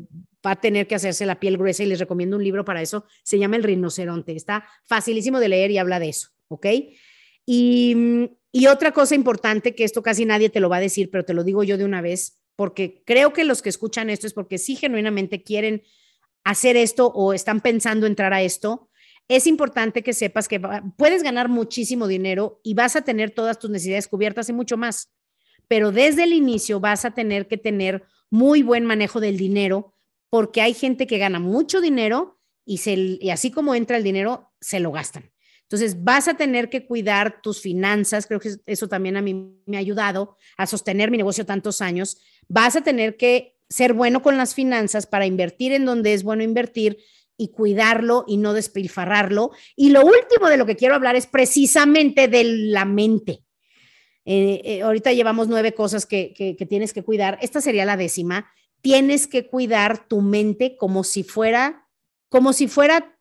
va 0.47 0.53
a 0.53 0.61
tener 0.61 0.87
que 0.87 0.95
hacerse 0.95 1.27
la 1.27 1.41
piel 1.41 1.57
gruesa 1.57 1.83
y 1.83 1.87
les 1.87 1.99
recomiendo 1.99 2.37
un 2.37 2.45
libro 2.45 2.65
para 2.65 2.83
eso. 2.83 3.05
Se 3.23 3.39
llama 3.39 3.57
El 3.57 3.63
rinoceronte. 3.63 4.35
Está 4.35 4.67
facilísimo 4.85 5.41
de 5.41 5.49
leer 5.49 5.71
y 5.71 5.79
habla 5.79 5.99
de 5.99 6.09
eso. 6.09 6.29
¿Ok? 6.49 6.67
Y, 7.47 8.31
y 8.53 8.67
otra 8.67 8.93
cosa 8.93 9.15
importante 9.15 9.75
que 9.75 9.85
esto 9.85 10.03
casi 10.03 10.25
nadie 10.25 10.51
te 10.51 10.61
lo 10.61 10.69
va 10.69 10.77
a 10.77 10.81
decir, 10.81 11.11
pero 11.11 11.25
te 11.25 11.35
lo 11.35 11.45
digo 11.45 11.63
yo 11.65 11.79
de 11.79 11.85
una 11.85 12.01
vez, 12.01 12.43
porque 12.57 13.03
creo 13.07 13.33
que 13.33 13.45
los 13.45 13.63
que 13.63 13.69
escuchan 13.69 14.11
esto 14.11 14.27
es 14.27 14.33
porque 14.33 14.59
sí 14.59 14.77
genuinamente 14.77 15.43
quieren 15.43 15.83
hacer 16.45 16.77
esto 16.77 17.07
o 17.07 17.33
están 17.33 17.61
pensando 17.61 18.07
entrar 18.07 18.33
a 18.33 18.43
esto 18.43 18.91
es 19.31 19.47
importante 19.47 20.03
que 20.03 20.13
sepas 20.13 20.49
que 20.49 20.61
puedes 20.97 21.23
ganar 21.23 21.49
muchísimo 21.49 22.09
dinero 22.09 22.61
y 22.65 22.75
vas 22.75 22.97
a 22.97 23.03
tener 23.03 23.31
todas 23.31 23.61
tus 23.61 23.71
necesidades 23.71 24.09
cubiertas 24.09 24.49
y 24.49 24.53
mucho 24.53 24.77
más. 24.77 25.15
Pero 25.69 25.93
desde 25.93 26.25
el 26.25 26.33
inicio 26.33 26.81
vas 26.81 27.05
a 27.05 27.13
tener 27.13 27.47
que 27.47 27.57
tener 27.57 28.03
muy 28.29 28.65
buen 28.65 28.85
manejo 28.85 29.21
del 29.21 29.37
dinero 29.37 29.95
porque 30.31 30.63
hay 30.63 30.75
gente 30.75 31.07
que 31.07 31.19
gana 31.19 31.39
mucho 31.39 31.81
dinero 31.81 32.41
y, 32.65 32.79
se, 32.79 32.95
y 32.95 33.31
así 33.31 33.51
como 33.51 33.75
entra 33.75 33.97
el 33.97 34.05
dinero, 34.05 34.53
se 34.61 34.81
lo 34.81 34.93
gastan. 34.93 35.31
Entonces 35.63 36.03
vas 36.03 36.27
a 36.27 36.35
tener 36.35 36.69
que 36.69 36.87
cuidar 36.87 37.43
tus 37.43 37.61
finanzas, 37.61 38.27
creo 38.27 38.41
que 38.41 38.57
eso 38.67 38.89
también 38.89 39.17
a 39.17 39.23
mí 39.23 39.55
me 39.67 39.77
ha 39.77 39.81
ayudado 39.81 40.37
a 40.57 40.67
sostener 40.67 41.11
mi 41.11 41.17
negocio 41.17 41.47
tantos 41.47 41.81
años. 41.81 42.19
Vas 42.49 42.75
a 42.75 42.81
tener 42.81 43.17
que 43.17 43.57
ser 43.69 43.93
bueno 43.93 44.21
con 44.21 44.37
las 44.37 44.55
finanzas 44.55 45.07
para 45.07 45.27
invertir 45.27 45.73
en 45.73 45.85
donde 45.85 46.13
es 46.13 46.25
bueno 46.25 46.43
invertir 46.43 46.99
y 47.37 47.53
cuidarlo 47.53 48.25
y 48.27 48.37
no 48.37 48.53
despilfarrarlo. 48.53 49.53
Y 49.77 49.91
lo 49.91 50.05
último 50.05 50.49
de 50.49 50.57
lo 50.57 50.67
que 50.67 50.77
quiero 50.77 50.95
hablar 50.95 51.17
es 51.17 51.27
precisamente 51.27 52.29
de 52.29 52.45
la 52.45 52.85
mente. 52.85 53.45
Eh, 54.25 54.61
eh, 54.65 54.83
ahorita 54.83 55.13
llevamos 55.13 55.49
nueve 55.49 55.73
cosas 55.73 56.05
que, 56.05 56.35
que, 56.35 56.67
tienes 56.67 56.93
que 56.93 57.03
cuidar. 57.03 57.39
Esta 57.41 57.61
sería 57.61 57.85
la 57.85 57.97
décima. 57.97 58.51
Tienes 58.81 59.27
que 59.27 59.47
cuidar 59.47 60.09
tu 60.09 60.21
mente 60.21 60.77
como 60.77 61.05
si 61.05 61.23
fuera, 61.23 61.89
como 62.29 62.53
si 62.53 62.69
fuera 62.69 63.19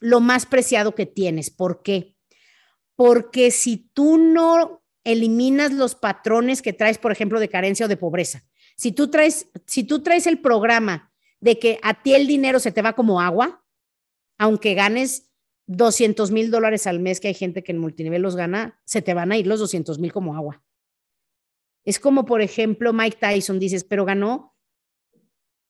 lo 0.00 0.20
más 0.20 0.46
preciado 0.46 0.94
que 0.94 1.06
tienes. 1.06 1.50
¿Por 1.50 1.82
qué? 1.82 2.16
Porque 2.96 3.50
si 3.50 3.90
tú 3.92 4.18
no 4.18 4.82
eliminas 5.04 5.72
los 5.72 5.94
patrones 5.94 6.62
que 6.62 6.72
traes, 6.72 6.98
por 6.98 7.12
ejemplo, 7.12 7.40
de 7.40 7.48
carencia 7.48 7.86
o 7.86 7.88
de 7.88 7.96
pobreza, 7.96 8.44
si 8.76 8.92
tú 8.92 9.08
traes, 9.08 9.48
si 9.66 9.84
tú 9.84 10.02
traes 10.02 10.26
el 10.26 10.40
programa 10.40 11.12
de 11.40 11.58
que 11.58 11.78
a 11.82 12.02
ti 12.02 12.14
el 12.14 12.26
dinero 12.26 12.58
se 12.60 12.72
te 12.72 12.82
va 12.82 12.94
como 12.94 13.20
agua, 13.20 13.64
aunque 14.38 14.74
ganes 14.74 15.30
200 15.66 16.30
mil 16.30 16.50
dólares 16.50 16.86
al 16.86 17.00
mes, 17.00 17.20
que 17.20 17.28
hay 17.28 17.34
gente 17.34 17.62
que 17.62 17.72
en 17.72 17.78
multinivel 17.78 18.22
los 18.22 18.36
gana, 18.36 18.80
se 18.84 19.02
te 19.02 19.14
van 19.14 19.32
a 19.32 19.36
ir 19.36 19.46
los 19.46 19.60
200 19.60 19.98
mil 19.98 20.12
como 20.12 20.34
agua. 20.34 20.64
Es 21.84 21.98
como, 21.98 22.24
por 22.24 22.40
ejemplo, 22.40 22.92
Mike 22.92 23.18
Tyson, 23.20 23.58
dices, 23.58 23.84
pero 23.84 24.04
ganó 24.04 24.57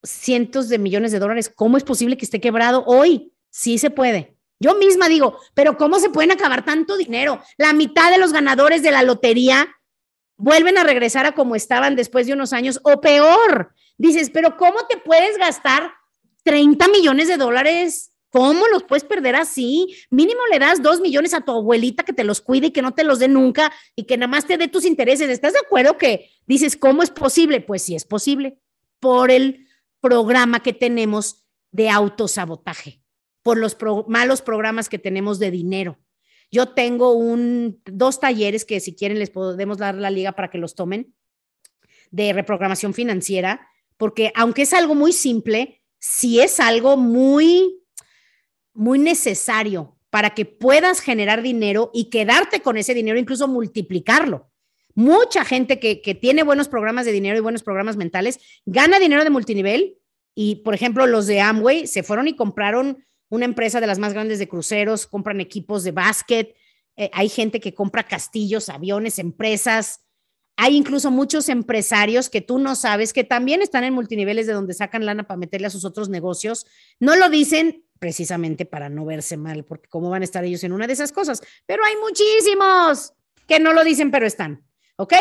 cientos 0.02 0.68
de 0.68 0.78
millones 0.78 1.12
de 1.12 1.18
dólares. 1.18 1.50
¿Cómo 1.54 1.76
es 1.76 1.84
posible 1.84 2.16
que 2.16 2.24
esté 2.24 2.40
quebrado 2.40 2.84
hoy? 2.86 3.32
Sí 3.50 3.78
se 3.78 3.90
puede. 3.90 4.36
Yo 4.60 4.74
misma 4.74 5.08
digo, 5.08 5.38
pero 5.54 5.76
¿cómo 5.76 6.00
se 6.00 6.10
pueden 6.10 6.32
acabar 6.32 6.64
tanto 6.64 6.96
dinero? 6.96 7.40
La 7.56 7.72
mitad 7.72 8.10
de 8.10 8.18
los 8.18 8.32
ganadores 8.32 8.82
de 8.82 8.90
la 8.90 9.02
lotería 9.02 9.68
vuelven 10.36 10.78
a 10.78 10.84
regresar 10.84 11.26
a 11.26 11.32
como 11.32 11.54
estaban 11.54 11.96
después 11.96 12.26
de 12.26 12.32
unos 12.32 12.52
años 12.52 12.80
o 12.82 13.00
peor. 13.00 13.72
Dices, 13.98 14.30
pero 14.30 14.56
¿cómo 14.56 14.86
te 14.88 14.96
puedes 14.96 15.36
gastar 15.38 15.92
30 16.44 16.88
millones 16.88 17.28
de 17.28 17.36
dólares? 17.36 18.12
¿Cómo 18.30 18.66
los 18.68 18.84
puedes 18.84 19.04
perder 19.04 19.36
así? 19.36 19.96
Mínimo 20.10 20.40
le 20.50 20.58
das 20.58 20.82
dos 20.82 21.00
millones 21.00 21.34
a 21.34 21.40
tu 21.40 21.52
abuelita 21.52 22.04
que 22.04 22.12
te 22.12 22.24
los 22.24 22.40
cuide 22.40 22.66
y 22.66 22.70
que 22.72 22.82
no 22.82 22.92
te 22.92 23.04
los 23.04 23.20
dé 23.20 23.28
nunca 23.28 23.72
y 23.96 24.04
que 24.04 24.16
nada 24.16 24.28
más 24.28 24.46
te 24.46 24.58
dé 24.58 24.68
tus 24.68 24.84
intereses. 24.84 25.30
¿Estás 25.30 25.54
de 25.54 25.60
acuerdo 25.60 25.96
que 25.96 26.30
dices, 26.46 26.76
¿cómo 26.76 27.02
es 27.02 27.10
posible? 27.10 27.60
Pues 27.60 27.82
sí 27.82 27.94
es 27.94 28.04
posible 28.04 28.58
por 29.00 29.30
el 29.30 29.67
programa 30.00 30.62
que 30.62 30.72
tenemos 30.72 31.46
de 31.70 31.90
autosabotaje, 31.90 33.02
por 33.42 33.58
los 33.58 33.76
malos 34.06 34.42
programas 34.42 34.88
que 34.88 34.98
tenemos 34.98 35.38
de 35.38 35.50
dinero. 35.50 35.98
Yo 36.50 36.68
tengo 36.68 37.12
un, 37.12 37.82
dos 37.84 38.20
talleres 38.20 38.64
que 38.64 38.80
si 38.80 38.94
quieren 38.94 39.18
les 39.18 39.30
podemos 39.30 39.78
dar 39.78 39.94
la 39.94 40.10
liga 40.10 40.32
para 40.32 40.50
que 40.50 40.58
los 40.58 40.74
tomen 40.74 41.14
de 42.10 42.32
reprogramación 42.32 42.94
financiera, 42.94 43.68
porque 43.96 44.32
aunque 44.34 44.62
es 44.62 44.72
algo 44.72 44.94
muy 44.94 45.12
simple, 45.12 45.82
sí 45.98 46.40
es 46.40 46.58
algo 46.60 46.96
muy, 46.96 47.82
muy 48.72 48.98
necesario 48.98 49.98
para 50.10 50.30
que 50.30 50.46
puedas 50.46 51.00
generar 51.00 51.42
dinero 51.42 51.90
y 51.92 52.08
quedarte 52.08 52.62
con 52.62 52.78
ese 52.78 52.94
dinero, 52.94 53.18
incluso 53.18 53.46
multiplicarlo. 53.46 54.50
Mucha 54.98 55.44
gente 55.44 55.78
que, 55.78 56.18
tiene 56.20 56.42
buenos 56.42 56.66
programas 56.66 57.06
de 57.06 57.12
dinero 57.12 57.38
y 57.38 57.40
buenos 57.40 57.62
programas 57.62 57.96
mentales 57.96 58.40
gana 58.66 58.98
dinero 58.98 59.22
de 59.22 59.30
multinivel 59.30 59.96
y, 60.34 60.56
por 60.56 60.74
ejemplo, 60.74 61.06
los 61.06 61.28
de 61.28 61.40
Amway 61.40 61.86
se 61.86 62.02
fueron 62.02 62.26
y 62.26 62.34
compraron 62.34 63.06
una 63.28 63.44
empresa 63.44 63.80
de 63.80 63.86
las 63.86 64.00
más 64.00 64.12
grandes 64.12 64.40
de 64.40 64.48
cruceros, 64.48 65.06
compran 65.06 65.40
equipos 65.40 65.84
de 65.84 65.92
básquet, 65.92 66.56
eh, 66.96 67.10
hay 67.12 67.28
gente 67.28 67.60
que 67.60 67.74
compra 67.74 68.08
castillos, 68.08 68.68
aviones, 68.68 69.20
empresas. 69.20 70.04
Hay 70.56 70.76
incluso 70.76 71.12
muchos 71.12 71.48
empresarios 71.48 72.28
que 72.28 72.40
tú 72.40 72.58
no 72.58 72.74
sabes 72.74 73.12
que 73.12 73.22
también 73.22 73.62
están 73.62 73.84
en 73.84 73.94
multiniveles 73.94 74.48
de 74.48 74.52
donde 74.52 74.74
sacan 74.74 75.06
lana 75.06 75.28
para 75.28 75.38
meterle 75.38 75.68
a 75.68 75.70
sus 75.70 75.84
otros 75.84 76.08
negocios. 76.08 76.66
No 76.98 77.14
lo 77.14 77.30
dicen 77.30 77.84
precisamente 78.00 78.66
para 78.66 78.88
no 78.88 79.04
verse 79.04 79.36
mal, 79.36 79.64
porque 79.64 79.88
cómo 79.88 80.10
van 80.10 80.22
a 80.22 80.24
estar 80.24 80.44
ellos 80.44 80.64
en 80.64 80.72
una 80.72 80.88
de 80.88 80.94
esas 80.94 81.12
cosas, 81.12 81.40
pero 81.66 81.84
hay 81.84 81.94
muchísimos. 82.02 83.12
que 83.46 83.60
no 83.60 83.72
lo 83.72 83.84
dicen, 83.84 84.10
pero 84.10 84.26
están. 84.26 84.67
¿Ok? 85.00 85.14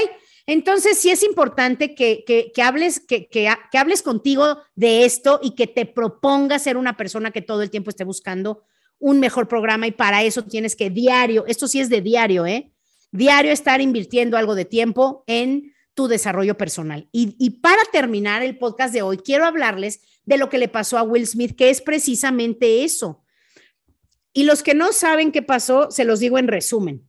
Entonces, 0.48 0.98
sí 0.98 1.12
es 1.12 1.24
importante 1.24 1.94
que, 1.94 2.24
que, 2.26 2.62
hables, 2.62 3.00
que, 3.00 3.28
que, 3.28 3.48
hables 3.78 4.02
contigo 4.02 4.58
de 4.76 5.06
esto 5.06 5.40
y 5.44 5.56
que 5.56 5.68
te 5.68 5.86
propongas 5.86 6.64
ser 6.64 6.78
una 6.78 6.98
persona 6.98 7.32
que 7.32 7.42
todo 7.42 7.62
el 7.62 7.70
tiempo 7.70 7.92
esté 7.92 8.04
buscando 8.04 8.64
un 8.98 9.20
mejor 9.20 9.48
programa 9.48 9.86
y 9.86 9.92
para 9.92 10.24
eso 10.24 10.44
tienes 10.44 10.76
que 10.76 10.90
diario, 10.90 11.46
esto 11.48 11.68
sí 11.68 11.80
es 11.80 11.90
de 11.90 12.02
diario, 12.02 12.48
¿eh? 12.48 12.72
Diario 13.12 13.52
estar 13.52 13.80
invirtiendo 13.80 14.36
algo 14.36 14.56
de 14.56 14.66
tiempo 14.66 15.24
en 15.28 15.76
tu 15.94 16.08
desarrollo 16.08 16.58
personal. 16.58 17.08
Y, 17.12 17.36
y 17.38 17.60
para 17.60 17.84
terminar 17.92 18.42
el 18.42 18.58
podcast 18.58 18.94
de 18.94 19.04
hoy, 19.04 19.18
quiero 19.18 19.46
hablarles 19.46 20.02
de 20.26 20.38
lo 20.38 20.50
que 20.50 20.58
le 20.58 20.70
pasó 20.70 20.98
a 20.98 21.04
Will 21.04 21.28
Smith, 21.28 21.56
que 21.56 21.70
es 21.70 21.82
precisamente 21.82 22.84
eso. 22.84 23.24
Y 24.34 24.44
los 24.46 24.64
que 24.64 24.74
no 24.74 24.92
saben 24.92 25.32
qué 25.32 25.42
pasó, 25.42 25.92
se 25.92 26.04
los 26.06 26.20
digo 26.20 26.40
en 26.40 26.48
resumen. 26.48 27.08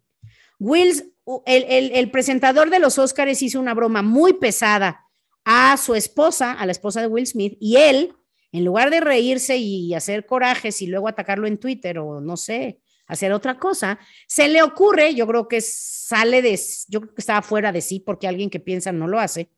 Will, 0.59 1.15
el, 1.47 2.11
presentador 2.11 2.71
de 2.71 2.79
los 2.79 2.99
Oscars 2.99 3.43
hizo 3.43 3.61
una 3.61 3.75
broma 3.75 4.03
muy 4.03 4.35
pesada 4.35 5.07
a 5.45 5.77
su 5.77 5.95
esposa, 5.95 6.53
a 6.53 6.67
la 6.67 6.73
esposa 6.73 7.01
de 7.01 7.07
Will 7.07 7.27
Smith, 7.27 7.57
y 7.61 7.77
él, 7.77 8.14
en 8.53 8.64
lugar 8.64 8.91
de 8.91 9.01
reírse 9.01 9.57
y 9.57 9.95
hacer 9.95 10.27
corajes 10.27 10.81
y 10.83 10.87
luego 10.87 11.09
atacarlo 11.09 11.47
en 11.47 11.59
Twitter 11.59 11.99
o 11.99 12.21
no 12.21 12.37
sé, 12.37 12.81
hacer 13.07 13.33
otra 13.33 13.59
cosa, 13.59 13.99
se 14.27 14.49
le 14.49 14.62
ocurre, 14.62 15.14
yo 15.14 15.27
creo 15.27 15.49
que 15.49 15.61
sale 15.61 16.43
de, 16.43 16.59
yo 16.88 17.01
creo 17.01 17.14
que 17.14 17.21
estaba 17.21 17.43
fuera 17.43 17.73
de 17.73 17.81
sí 17.81 18.01
porque 18.01 18.29
alguien 18.29 18.51
que 18.51 18.61
piensa 18.61 18.93
no 18.93 19.07
lo 19.07 19.19
hace, 19.19 19.51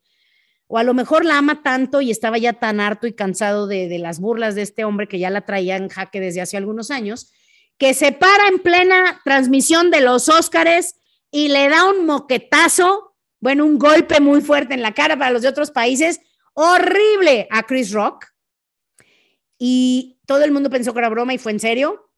o 0.67 0.77
a 0.77 0.83
lo 0.83 0.93
mejor 0.93 1.25
la 1.25 1.37
ama 1.37 1.63
tanto 1.63 1.99
y 1.99 2.11
estaba 2.11 2.37
ya 2.37 2.53
tan 2.53 2.79
harto 2.79 3.07
y 3.07 3.13
cansado 3.13 3.67
de, 3.67 3.89
de 3.89 3.99
las 3.99 4.21
burlas 4.21 4.55
de 4.55 4.61
este 4.61 4.85
hombre 4.85 5.09
que 5.09 5.19
ya 5.19 5.29
la 5.29 5.45
traía 5.45 5.75
en 5.75 5.89
jaque 5.89 6.21
desde 6.21 6.39
hace 6.39 6.55
algunos 6.55 6.91
años, 6.91 7.31
que 7.77 7.93
se 7.93 8.13
para 8.13 8.47
en 8.47 8.59
plena 8.59 9.21
transmisión 9.25 9.91
de 9.91 9.99
los 9.99 10.29
Óscares 10.29 10.95
y 11.31 11.47
le 11.47 11.69
da 11.69 11.89
un 11.89 12.05
moquetazo, 12.05 13.15
bueno, 13.39 13.65
un 13.65 13.79
golpe 13.79 14.19
muy 14.19 14.41
fuerte 14.41 14.73
en 14.73 14.81
la 14.81 14.93
cara 14.93 15.17
para 15.17 15.31
los 15.31 15.41
de 15.41 15.47
otros 15.47 15.71
países, 15.71 16.19
horrible 16.53 17.47
a 17.49 17.63
Chris 17.63 17.91
Rock. 17.91 18.27
Y 19.57 20.19
todo 20.25 20.43
el 20.43 20.51
mundo 20.51 20.69
pensó 20.69 20.93
que 20.93 20.99
era 20.99 21.09
broma 21.09 21.33
y 21.33 21.37
fue 21.37 21.53
en 21.53 21.59
serio. 21.59 22.11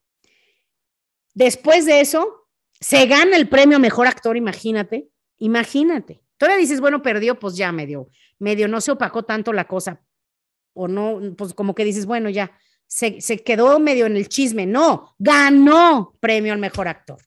Después 1.34 1.86
de 1.86 2.02
eso, 2.02 2.48
se 2.80 3.06
gana 3.06 3.38
el 3.38 3.48
premio 3.48 3.80
Mejor 3.80 4.08
Actor, 4.08 4.36
imagínate, 4.36 5.10
imagínate. 5.38 6.24
Todavía 6.38 6.60
dices, 6.60 6.82
bueno, 6.82 7.02
perdió, 7.02 7.40
pues 7.40 7.56
ya 7.56 7.72
medio, 7.72 8.10
medio 8.40 8.68
no 8.68 8.82
se 8.82 8.92
opacó 8.92 9.24
tanto 9.24 9.54
la 9.54 9.68
cosa. 9.68 10.02
O 10.74 10.88
no, 10.88 11.20
pues 11.38 11.54
como 11.54 11.76
que 11.76 11.86
dices, 11.86 12.06
bueno, 12.06 12.30
ya, 12.30 12.52
se, 12.88 13.22
se 13.22 13.44
quedó 13.44 13.80
medio 13.80 14.08
en 14.08 14.18
el 14.18 14.28
chisme. 14.28 14.66
No, 14.66 15.16
ganó 15.20 16.18
premio 16.20 16.52
al 16.54 16.60
Mejor 16.60 16.88
Actor. 16.88 17.20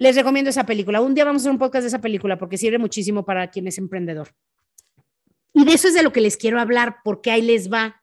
Les 0.00 0.16
recomiendo 0.16 0.48
esa 0.48 0.64
película. 0.64 1.02
Un 1.02 1.14
día 1.14 1.26
vamos 1.26 1.42
a 1.42 1.44
hacer 1.44 1.52
un 1.52 1.58
podcast 1.58 1.82
de 1.82 1.88
esa 1.88 2.00
película 2.00 2.38
porque 2.38 2.56
sirve 2.56 2.78
muchísimo 2.78 3.26
para 3.26 3.50
quien 3.50 3.66
es 3.66 3.76
emprendedor. 3.76 4.34
Y 5.52 5.66
de 5.66 5.74
eso 5.74 5.88
es 5.88 5.94
de 5.94 6.02
lo 6.02 6.10
que 6.10 6.22
les 6.22 6.38
quiero 6.38 6.58
hablar, 6.58 6.96
porque 7.04 7.30
ahí 7.30 7.42
les 7.42 7.70
va. 7.70 8.02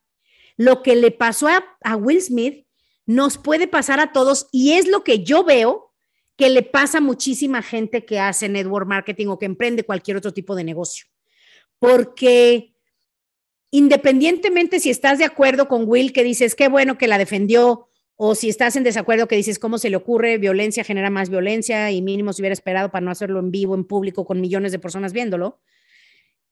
Lo 0.58 0.84
que 0.84 0.96
le 0.96 1.10
pasó 1.10 1.48
a, 1.48 1.96
Will 1.96 2.22
Smith 2.22 2.68
nos 3.08 3.40
puede 3.40 3.68
pasar 3.68 4.00
a 4.00 4.12
todos 4.12 4.48
y 4.52 4.74
es 4.74 4.88
lo 4.88 5.04
que 5.04 5.24
yo 5.24 5.44
veo 5.44 5.92
que 6.36 6.52
le 6.52 6.62
pasa 6.62 7.00
a 7.00 7.02
muchísima 7.02 7.64
gente 7.64 8.06
que 8.06 8.20
hace 8.20 8.48
network 8.48 8.88
marketing 8.88 9.28
o 9.28 9.40
que 9.40 9.48
emprende 9.48 9.82
cualquier 9.82 10.18
otro 10.18 10.32
tipo 10.32 10.56
de 10.56 10.64
negocio. 10.64 11.08
Porque 11.80 12.76
independientemente 13.72 14.80
si 14.80 14.92
estás 14.92 15.18
de 15.18 15.26
acuerdo 15.26 15.68
con 15.68 15.86
Will 15.88 16.14
que 16.14 16.24
dices, 16.24 16.54
qué 16.54 16.68
bueno 16.68 17.00
que 17.00 17.08
la 17.08 17.18
defendió, 17.18 17.87
o 18.20 18.34
si 18.34 18.50
estás 18.50 18.76
en 18.76 18.84
desacuerdo 18.84 19.28
que 19.28 19.36
dices, 19.36 19.60
¿cómo 19.60 19.78
se 19.78 19.92
le 19.92 19.96
ocurre? 19.96 20.40
Violencia 20.40 20.84
genera 20.84 21.12
más 21.12 21.30
violencia 21.30 21.92
y 21.92 22.02
mínimo 22.02 22.34
se 22.34 22.42
hubiera 22.42 22.54
esperado 22.54 22.90
para 22.90 23.06
no 23.06 23.12
hacerlo 23.12 23.40
en 23.40 23.52
vivo, 23.52 23.76
en 23.76 23.86
público, 23.86 24.26
con 24.26 24.42
millones 24.42 24.72
de 24.72 24.80
personas 24.80 25.14
viéndolo. 25.14 25.62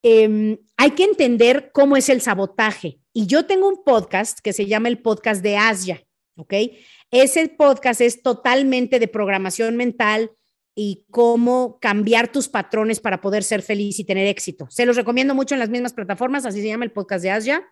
Em, 0.04 0.60
hay 0.78 0.92
que 0.92 1.04
entender 1.04 1.72
cómo 1.74 1.98
es 1.98 2.10
el 2.10 2.22
sabotaje. 2.22 3.00
Y 3.12 3.26
yo 3.26 3.48
tengo 3.48 3.68
un 3.68 3.84
podcast 3.84 4.40
que 4.40 4.54
se 4.54 4.68
llama 4.68 4.90
el 4.90 5.00
podcast 5.00 5.42
de 5.42 5.58
Asia, 5.58 6.04
¿ok? 6.36 6.54
Ese 7.10 7.48
podcast 7.50 8.00
es 8.00 8.22
totalmente 8.22 9.00
de 9.00 9.08
programación 9.08 9.76
mental 9.76 10.32
y 10.76 11.08
cómo 11.10 11.80
cambiar 11.80 12.32
tus 12.32 12.48
patrones 12.48 13.00
para 13.00 13.22
poder 13.22 13.44
ser 13.44 13.64
feliz 13.64 13.98
y 13.98 14.04
tener 14.04 14.28
éxito. 14.28 14.68
Se 14.70 14.86
los 14.86 14.98
recomiendo 14.98 15.34
mucho 15.34 15.56
en 15.56 15.60
las 15.60 15.70
mismas 15.70 15.94
plataformas, 15.94 16.46
así 16.46 16.62
se 16.62 16.68
llama 16.68 16.86
el 16.86 16.92
podcast 16.92 17.24
de 17.24 17.32
Asia. 17.32 17.66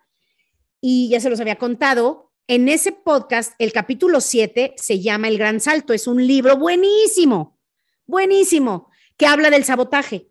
Y 0.80 1.08
ya 1.10 1.20
se 1.20 1.30
los 1.30 1.38
había 1.38 1.56
contado, 1.56 2.33
en 2.46 2.68
ese 2.68 2.92
podcast, 2.92 3.54
el 3.58 3.72
capítulo 3.72 4.20
7 4.20 4.74
se 4.76 5.00
llama 5.00 5.28
El 5.28 5.38
Gran 5.38 5.60
Salto. 5.60 5.92
Es 5.92 6.06
un 6.06 6.26
libro 6.26 6.56
buenísimo, 6.56 7.58
buenísimo, 8.06 8.90
que 9.16 9.26
habla 9.26 9.50
del 9.50 9.64
sabotaje. 9.64 10.28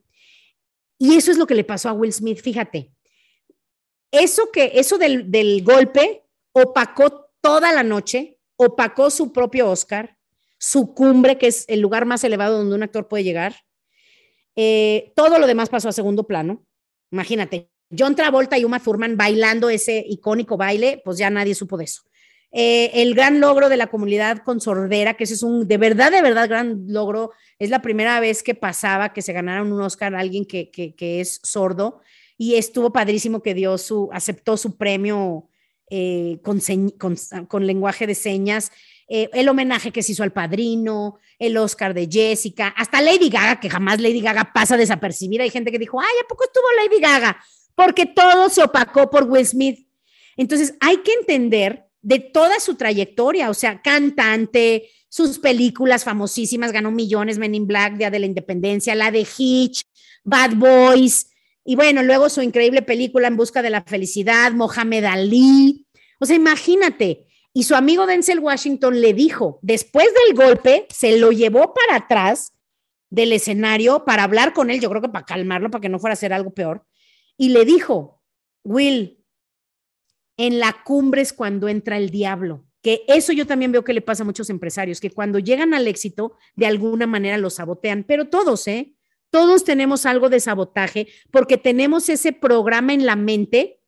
Y 1.00 1.16
eso 1.16 1.32
es 1.32 1.38
lo 1.38 1.48
que 1.48 1.56
le 1.56 1.64
pasó 1.64 1.90
a 1.90 1.94
Will 1.94 2.14
Smith, 2.14 2.42
fíjate. 2.42 2.92
Eso 4.12 4.52
que, 4.52 4.74
eso 4.76 5.00
del, 5.00 5.64
golpe 5.64 6.24
opacó 6.52 7.32
toda 7.42 7.74
la 7.74 7.82
noche, 7.82 8.38
opacó 8.58 9.10
su 9.10 9.34
propio 9.34 9.72
Oscar, 9.72 10.18
su 10.60 10.94
cumbre, 10.94 11.40
que 11.40 11.48
es 11.48 11.66
el 11.68 11.80
lugar 11.80 12.06
más 12.06 12.24
elevado 12.24 12.60
donde 12.60 12.76
un 12.76 12.84
actor 12.84 13.08
puede 13.08 13.24
llegar. 13.24 13.66
Eh, 14.56 15.14
todo 15.16 15.40
lo 15.40 15.48
demás 15.48 15.70
pasó 15.70 15.90
a 15.90 15.94
segundo 15.94 16.28
plano. 16.28 16.64
Imagínate, 17.12 17.73
John 17.98 18.16
Travolta 18.16 18.58
y 18.58 18.66
Uma 18.66 18.80
Thurman 18.80 19.18
bailando 19.18 19.70
ese 19.70 20.04
icónico 20.08 20.58
baile, 20.58 21.02
pues 21.04 21.18
ya 21.18 21.30
nadie 21.30 21.56
supo 21.56 21.78
de 21.78 21.86
eso. 21.86 22.04
Eh, 22.56 23.02
el 23.02 23.16
gran 23.16 23.40
logro 23.40 23.68
de 23.68 23.78
la 23.78 23.88
comunidad 23.88 24.44
con 24.44 24.62
sordera, 24.62 25.16
que 25.16 25.24
ese 25.24 25.34
es 25.34 25.42
un 25.42 25.68
de 25.68 25.78
verdad, 25.78 26.12
de 26.12 26.22
verdad 26.22 26.48
gran 26.48 26.86
logro. 26.88 27.32
Es 27.58 27.72
la 27.72 27.82
primera 27.82 28.20
vez 28.20 28.44
que 28.44 28.54
pasaba 28.54 29.12
que 29.12 29.24
se 29.24 29.34
ganara 29.34 29.64
un 29.64 29.82
Oscar 29.82 30.14
a 30.14 30.20
alguien 30.20 30.46
que, 30.46 30.70
es 31.00 31.40
sordo 31.42 32.02
y 32.38 32.56
estuvo 32.56 32.94
padrísimo 32.94 33.42
que 33.42 33.56
dio 33.56 33.80
su, 33.80 34.08
aceptó 34.14 34.56
su 34.56 34.78
premio 34.78 35.50
eh, 35.90 36.40
con, 36.44 36.60
con, 37.48 37.66
lenguaje 37.66 38.06
de 38.06 38.14
señas. 38.14 38.72
Eh, 39.08 39.30
el 39.34 39.50
homenaje 39.50 39.92
que 39.92 40.04
se 40.04 40.12
hizo 40.12 40.22
al 40.22 40.32
padrino, 40.32 41.18
el 41.40 41.58
Oscar 41.58 41.96
de 41.96 42.08
Jessica, 42.10 42.68
hasta 42.78 43.02
Lady 43.02 43.30
Gaga, 43.30 43.60
que 43.60 43.70
jamás 43.70 44.00
Lady 44.00 44.22
Gaga 44.22 44.52
pasa 44.54 44.78
desapercibida. 44.78 45.44
Hay 45.44 45.50
gente 45.50 45.72
que 45.72 45.80
dijo, 45.80 46.00
ay, 46.00 46.16
¿a 46.24 46.28
poco 46.28 46.44
estuvo 46.44 46.66
Lady 46.78 47.02
Gaga? 47.02 47.38
Porque 47.76 48.06
todo 48.06 48.50
se 48.50 48.64
opacó 48.64 49.10
por 49.10 49.24
Will 49.24 49.46
Smith. 49.46 49.88
Entonces, 50.38 50.76
hay 50.80 50.98
que 50.98 51.14
entender 51.14 51.86
de 52.02 52.20
toda 52.20 52.60
su 52.60 52.76
trayectoria, 52.76 53.50
o 53.50 53.54
sea, 53.54 53.82
cantante, 53.82 54.90
sus 55.10 55.40
películas 55.40 56.04
famosísimas, 56.04 56.72
ganó 56.72 56.92
millones, 56.92 57.38
Men 57.38 57.56
in 57.56 57.68
Black, 57.68 57.98
Día 57.98 58.10
de 58.10 58.20
la 58.20 58.26
Independencia, 58.26 58.96
la 58.96 59.12
de 59.12 59.28
Hitch, 59.38 59.84
Bad 60.24 60.56
Boys, 60.56 61.28
y 61.66 61.76
bueno, 61.76 62.04
luego 62.04 62.30
su 62.30 62.42
increíble 62.42 62.82
película 62.82 63.28
En 63.28 63.38
Busca 63.38 63.62
de 63.62 63.70
la 63.70 63.84
Felicidad, 63.84 64.52
Mohamed 64.52 65.06
Ali. 65.06 65.88
O 66.20 66.26
sea, 66.26 66.36
imagínate. 66.36 67.28
Y 67.54 67.64
su 67.64 67.76
amigo 67.76 68.06
Denzel 68.06 68.40
Washington 68.40 69.00
le 69.00 69.14
dijo, 69.14 69.60
después 69.62 70.08
del 70.26 70.36
golpe, 70.36 70.88
se 70.90 71.18
lo 71.18 71.32
llevó 71.32 71.74
para 71.74 72.04
atrás 72.04 72.54
del 73.10 73.32
escenario 73.32 74.04
para 74.06 74.24
hablar 74.24 74.54
con 74.54 74.72
él, 74.72 74.82
yo 74.82 74.90
creo 74.90 75.02
que 75.02 75.10
para 75.10 75.26
calmarlo, 75.26 75.70
para 75.70 75.82
que 75.82 75.90
no 75.90 76.00
fuera 76.00 76.14
a 76.14 76.16
hacer 76.16 76.34
algo 76.34 76.52
peor 76.52 76.84
y 77.38 77.50
le 77.50 77.66
dijo, 77.66 78.22
Will, 78.64 79.24
en 80.38 80.60
la 80.60 80.84
cumbre 80.84 81.22
es 81.22 81.34
cuando 81.34 81.68
entra 81.68 81.98
el 81.98 82.10
diablo, 82.10 82.66
que 82.82 83.04
eso 83.08 83.32
yo 83.32 83.48
también 83.48 83.72
veo 83.72 83.84
que 83.84 83.94
le 83.94 84.02
pasa 84.02 84.24
a 84.24 84.26
muchos 84.26 84.50
empresarios, 84.50 85.00
que 85.00 85.12
cuando 85.12 85.40
llegan 85.40 85.74
al 85.74 85.88
éxito, 85.88 86.38
de 86.56 86.66
alguna 86.66 87.08
manera 87.08 87.38
lo 87.38 87.50
sabotean, 87.50 88.04
pero 88.04 88.30
todos, 88.30 88.68
¿eh? 88.68 88.94
Todos 89.30 89.64
tenemos 89.64 90.06
algo 90.06 90.30
de 90.30 90.40
sabotaje 90.40 91.08
porque 91.32 91.58
tenemos 91.58 92.08
ese 92.10 92.34
programa 92.34 92.94
en 92.94 93.06
la 93.06 93.16
mente 93.16 93.80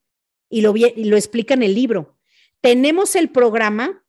y 0.50 0.62
lo, 0.62 0.76
y 0.76 1.04
lo 1.04 1.18
explica 1.18 1.54
en 1.54 1.62
el 1.62 1.76
libro. 1.76 2.18
Tenemos 2.62 3.16
el 3.16 3.30
programa 3.30 4.04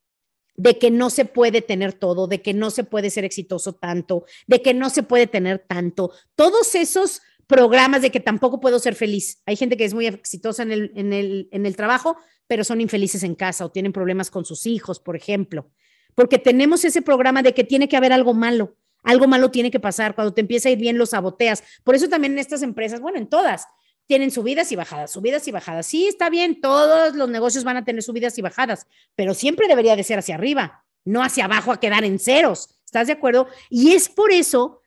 de 0.55 0.79
que 0.79 0.91
no 0.91 1.11
se 1.11 1.25
puede 1.27 1.61
tener 1.61 1.93
todo, 1.93 2.27
de 2.27 2.41
que 2.41 2.55
no 2.55 2.71
se 2.71 2.85
puede 2.85 3.11
ser 3.11 3.25
exitoso 3.25 3.75
tanto, 3.75 4.25
de 4.47 4.63
que 4.63 4.73
no 4.73 4.89
se 4.89 5.03
puede 5.03 5.27
tener 5.27 5.59
tanto. 5.59 6.11
Todos 6.35 6.75
esos 6.75 7.21
programas 7.47 8.03
de 8.03 8.11
que 8.11 8.21
tampoco 8.21 8.61
puedo 8.61 8.79
ser 8.79 8.95
feliz. 8.95 9.43
Hay 9.47 9.57
gente 9.57 9.77
que 9.77 9.85
es 9.85 9.95
muy 9.95 10.07
exitosa 10.07 10.63
en 10.63 10.73
el, 10.73 10.93
en 10.95 11.13
el, 11.13 11.49
en 11.53 11.67
el 11.67 11.77
trabajo, 11.77 12.17
pero 12.47 12.65
son 12.65 12.81
infelices 12.81 13.23
en 13.23 13.35
casa 13.35 13.65
o 13.65 13.71
tienen 13.71 13.93
problemas 13.93 14.31
con 14.31 14.45
sus 14.45 14.67
hijos, 14.67 15.01
por 15.01 15.17
ejemplo. 15.17 15.71
Porque 16.15 16.39
tenemos 16.39 16.85
ese 16.85 17.03
programa 17.03 17.43
de 17.43 17.55
que 17.55 17.65
tiene 17.65 17.89
que 17.89 17.97
haber 17.97 18.13
algo 18.13 18.35
malo. 18.35 18.77
Algo 19.03 19.29
malo 19.29 19.51
tiene 19.51 19.71
que 19.71 19.79
pasar. 19.79 20.15
Cuando 20.15 20.35
te 20.35 20.41
empieza 20.41 20.69
a 20.69 20.73
ir 20.73 20.79
bien, 20.79 20.99
lo 20.99 21.07
saboteas. 21.07 21.63
Por 21.85 21.95
eso 21.95 22.09
también 22.09 22.33
en 22.33 22.39
estas 22.39 22.63
empresas, 22.63 23.01
bueno, 23.01 23.19
en 23.19 23.29
todas, 23.29 23.67
tienen 24.07 24.31
subidas 24.31 24.71
y 24.73 24.77
bajadas, 24.77 25.13
subidas 25.13 25.47
y 25.47 25.53
bajadas. 25.53 25.87
Sí, 25.87 26.07
está 26.07 26.31
bien, 26.31 26.61
todos 26.61 27.15
los 27.15 27.29
negocios 27.29 27.65
van 27.65 27.77
a 27.77 27.85
tener 27.85 28.03
subidas 28.03 28.39
y 28.39 28.43
bajadas, 28.43 28.87
pero 29.15 29.35
siempre 29.35 29.69
debería 29.69 29.97
de 29.97 30.05
ser 30.05 30.19
hacia 30.19 30.37
arriba, 30.37 30.85
no 31.05 31.23
hacia 31.23 31.45
abajo 31.45 31.73
a 31.73 31.81
quedar 31.81 32.05
en 32.05 32.19
ceros. 32.19 32.71
¿Estás 32.85 33.09
de 33.09 33.15
acuerdo? 33.15 33.49
Y 33.69 33.93
es 33.93 34.09
por 34.09 34.33
eso 34.33 34.81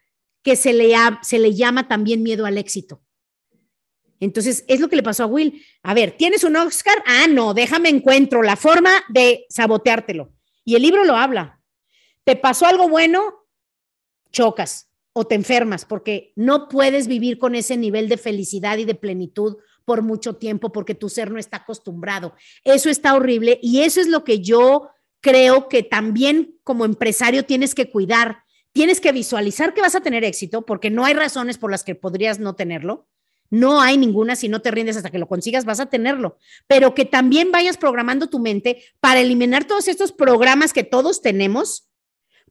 que 0.43 0.56
se 0.56 0.73
le, 0.73 0.93
se 1.21 1.39
le 1.39 1.54
llama 1.54 1.88
también 1.88 2.23
miedo 2.23 2.45
al 2.45 2.58
éxito. 2.58 3.02
Entonces, 4.19 4.65
es 4.67 4.80
lo 4.80 4.89
que 4.89 4.95
le 4.95 5.04
pasó 5.04 5.23
a 5.23 5.28
Will. 5.28 5.63
A 5.82 5.93
ver, 5.93 6.12
¿tienes 6.17 6.43
un 6.43 6.56
Oscar? 6.56 7.02
Ah, 7.06 7.28
no, 7.30 7.54
déjame 7.54 7.89
encuentro 7.89 8.43
la 8.43 8.56
forma 8.56 8.91
de 9.08 9.45
saboteártelo. 9.49 10.34
Y 10.65 10.75
el 10.75 10.82
libro 10.82 11.06
lo 11.06 11.15
habla. 11.15 11.62
¿Te 12.23 12.36
pasó 12.36 12.65
algo 12.65 12.89
bueno? 12.89 13.47
Chocas. 14.32 14.88
o 15.12 15.25
te 15.25 15.36
enfermas, 15.36 15.86
porque 15.86 16.32
no 16.36 16.69
puedes 16.69 17.08
vivir 17.08 17.39
con 17.39 17.56
ese 17.56 17.75
nivel 17.75 18.08
de 18.08 18.17
felicidad 18.17 18.78
y 18.78 18.86
de 18.86 18.93
plenitud 18.93 19.58
por 19.84 20.04
mucho 20.04 20.36
tiempo 20.36 20.71
porque 20.71 20.93
tu 20.93 21.10
ser 21.10 21.32
no 21.32 21.39
está 21.39 21.58
acostumbrado. 21.58 22.36
Eso 22.63 22.91
está 22.91 23.15
horrible 23.15 23.60
y 23.62 23.82
eso 23.82 23.99
es 23.99 24.08
lo 24.08 24.23
que 24.23 24.39
yo 24.39 24.91
creo 25.19 25.67
que 25.67 25.82
también 25.82 26.60
como 26.63 26.86
empresario 26.86 27.43
tienes 27.43 27.73
que 27.73 27.89
cuidar. 27.89 28.43
Tienes 28.71 29.01
que 29.01 29.12
visualizar 29.12 29.73
que 29.73 29.82
vas 29.82 29.95
a 29.95 30.01
tener 30.01 30.23
éxito 30.23 30.65
porque 30.65 30.89
no 30.89 31.05
hay 31.05 31.13
razones 31.13 31.58
por 31.58 31.71
las 31.71 31.84
que 31.84 31.95
podrías 31.95 32.39
no 32.39 32.55
tenerlo. 32.55 33.08
No 33.49 33.82
hay 33.82 33.97
ninguna, 33.97 34.36
si 34.36 34.47
no 34.47 34.62
te 34.62 34.69
rindes 34.69 34.95
hasta 34.95 35.10
que 35.10 35.17
lo 35.17 35.27
consigas, 35.27 35.65
vas 35.65 35.79
a 35.79 35.88
tenerlo. 35.88 36.38
Pero 36.67 36.93
que 36.93 37.05
también 37.05 37.51
vayas 37.51 37.77
programando 37.77 38.27
tu 38.27 38.39
mente 38.39 38.84
para 38.99 39.21
eliminar 39.21 39.65
todos 39.65 39.88
estos 39.88 40.12
programas 40.12 40.71
que 40.71 40.84
todos 40.84 41.21
tenemos, 41.21 41.89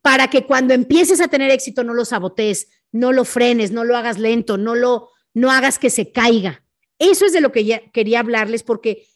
para 0.02 0.28
que 0.28 0.44
cuando 0.44 0.74
empieces 0.74 1.20
a 1.20 1.28
tener 1.28 1.50
éxito 1.50 1.84
no 1.84 1.94
lo 1.94 2.04
sabotees, 2.04 2.68
no 2.90 3.12
lo 3.12 3.24
frenes, 3.24 3.70
no 3.70 3.84
lo 3.84 3.96
hagas 3.96 4.18
lento, 4.18 4.56
no 4.56 4.74
lo 4.74 5.10
no 5.34 5.50
hagas 5.52 5.78
que 5.78 5.90
se 5.90 6.10
caiga. 6.10 6.64
Eso 6.98 7.24
es 7.24 7.32
de 7.32 7.40
lo 7.40 7.52
que 7.52 7.64
ya 7.64 7.90
quería 7.92 8.20
hablarles 8.20 8.64
porque 8.64 9.06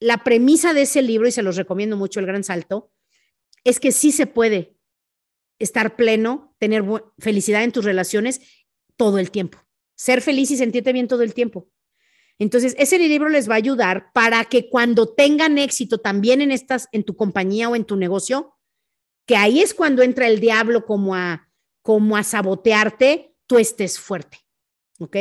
la 0.00 0.24
premisa 0.24 0.72
de 0.72 0.82
ese 0.82 1.02
libro, 1.02 1.28
y 1.28 1.32
se 1.32 1.42
los 1.42 1.56
recomiendo 1.56 1.96
mucho, 1.96 2.20
El 2.20 2.26
Gran 2.26 2.42
Salto, 2.42 2.90
es 3.64 3.78
que 3.78 3.92
sí 3.92 4.12
se 4.12 4.26
puede 4.26 4.77
estar 5.58 5.96
pleno, 5.96 6.54
tener 6.58 6.84
felicidad 7.18 7.64
en 7.64 7.72
tus 7.72 7.84
relaciones 7.84 8.40
todo 8.96 9.18
el 9.18 9.30
tiempo, 9.30 9.58
ser 9.94 10.22
feliz 10.22 10.50
y 10.50 10.56
sentirte 10.56 10.92
bien 10.92 11.08
todo 11.08 11.22
el 11.22 11.34
tiempo. 11.34 11.68
Entonces, 12.38 12.76
ese 12.78 12.98
libro 12.98 13.28
les 13.28 13.48
va 13.48 13.54
a 13.54 13.58
ayudar 13.58 14.12
para 14.12 14.44
que 14.44 14.70
cuando 14.70 15.12
tengan 15.12 15.58
éxito 15.58 15.98
también 15.98 16.40
en 16.40 16.52
estas, 16.52 16.88
en 16.92 17.02
tu 17.02 17.16
compañía 17.16 17.68
o 17.68 17.74
en 17.74 17.84
tu 17.84 17.96
negocio, 17.96 18.54
que 19.26 19.36
ahí 19.36 19.60
es 19.60 19.74
cuando 19.74 20.02
entra 20.02 20.28
el 20.28 20.38
diablo 20.38 20.84
como 20.84 21.16
a, 21.16 21.48
como 21.82 22.16
a 22.16 22.22
sabotearte, 22.22 23.34
tú 23.46 23.58
estés 23.58 23.98
fuerte. 23.98 24.38
¿Ok? 25.00 25.16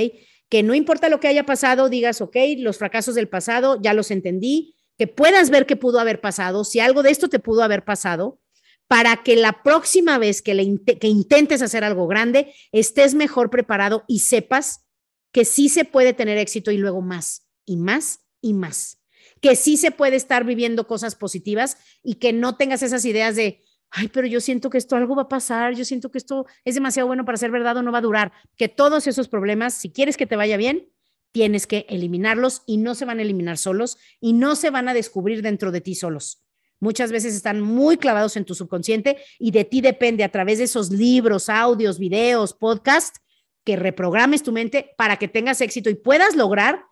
que 0.49 0.63
no 0.63 0.73
importa 0.73 1.09
lo 1.09 1.19
que 1.19 1.27
haya 1.27 1.45
pasado, 1.45 1.89
digas, 1.89 2.21
ok, 2.21 2.35
los 2.57 2.77
fracasos 2.77 3.15
del 3.15 3.27
pasado 3.27 3.79
ya 3.81 3.93
los 3.93 4.11
entendí, 4.11 4.75
que 4.97 5.07
puedas 5.07 5.49
ver 5.49 5.65
qué 5.65 5.75
pudo 5.75 5.99
haber 5.99 6.21
pasado, 6.21 6.63
si 6.63 6.79
algo 6.79 7.03
de 7.03 7.11
esto 7.11 7.27
te 7.27 7.39
pudo 7.39 7.63
haber 7.63 7.83
pasado, 7.83 8.39
para 8.87 9.17
que 9.17 9.35
la 9.35 9.63
próxima 9.63 10.17
vez 10.17 10.41
que, 10.41 10.53
le 10.53 10.63
intentes 10.63 11.61
hacer 11.61 11.83
algo 11.83 12.07
grande, 12.07 12.53
estés 12.71 13.15
mejor 13.15 13.49
preparado 13.49 14.05
y 14.07 14.19
sepas 14.19 14.85
que 15.31 15.45
sí 15.45 15.69
se 15.69 15.85
puede 15.85 16.13
tener 16.13 16.37
éxito 16.37 16.71
y 16.71 16.77
luego 16.77 17.01
más 17.01 17.47
y 17.65 17.77
más 17.77 18.21
y 18.41 18.53
más. 18.53 19.01
Que 19.41 19.55
sí 19.55 19.77
se 19.77 19.91
puede 19.91 20.15
estar 20.15 20.45
viviendo 20.45 20.87
cosas 20.87 21.15
positivas 21.15 21.77
y 22.01 22.15
que 22.15 22.33
no 22.33 22.55
tengas 22.55 22.81
esas 22.81 23.03
ideas 23.05 23.35
de, 23.35 23.61
ay, 23.89 24.07
pero 24.07 24.25
yo 24.25 24.39
siento 24.39 24.69
que 24.69 24.77
esto 24.77 24.95
algo 24.95 25.15
va 25.15 25.23
a 25.23 25.29
pasar, 25.29 25.75
yo 25.75 25.83
siento 25.83 26.09
que 26.09 26.17
esto 26.17 26.45
es 26.63 26.75
demasiado 26.75 27.07
bueno 27.07 27.25
para 27.25 27.37
ser 27.37 27.51
verdad 27.51 27.77
o 27.77 27.81
no 27.81 27.91
va 27.91 27.99
a 27.99 28.01
durar, 28.01 28.31
que 28.55 28.69
todos 28.69 29.05
esos 29.05 29.27
problemas, 29.27 29.73
si 29.73 29.91
quieres 29.91 30.17
que 30.17 30.25
te 30.25 30.37
vaya 30.37 30.57
bien, 30.57 30.89
tienes 31.33 31.67
que 31.67 31.85
eliminarlos 31.89 32.63
y 32.65 32.77
no 32.77 32.95
se 32.95 33.05
van 33.05 33.19
a 33.19 33.21
eliminar 33.21 33.57
solos 33.57 33.97
y 34.21 34.33
no 34.33 34.55
se 34.55 34.69
van 34.69 34.87
a 34.87 34.93
descubrir 34.93 35.41
dentro 35.41 35.71
de 35.71 35.81
ti 35.81 35.93
solos. 35.93 36.46
Muchas 36.79 37.11
veces 37.11 37.35
están 37.35 37.61
muy 37.61 37.97
clavados 37.97 38.37
en 38.37 38.45
tu 38.45 38.53
subconsciente 38.53 39.17
y 39.39 39.51
de 39.51 39.65
ti 39.65 39.81
depende 39.81 40.23
a 40.23 40.31
través 40.31 40.59
de 40.59 40.65
esos 40.65 40.91
libros, 40.91 41.49
audios, 41.49 41.97
videos, 41.97 42.53
podcasts, 42.53 43.19
que 43.63 43.75
reprogrames 43.75 44.43
tu 44.43 44.51
mente 44.51 44.93
para 44.97 45.17
que 45.17 45.27
tengas 45.27 45.59
éxito 45.61 45.89
y 45.89 45.95
puedas 45.95 46.35
lograr 46.35 46.85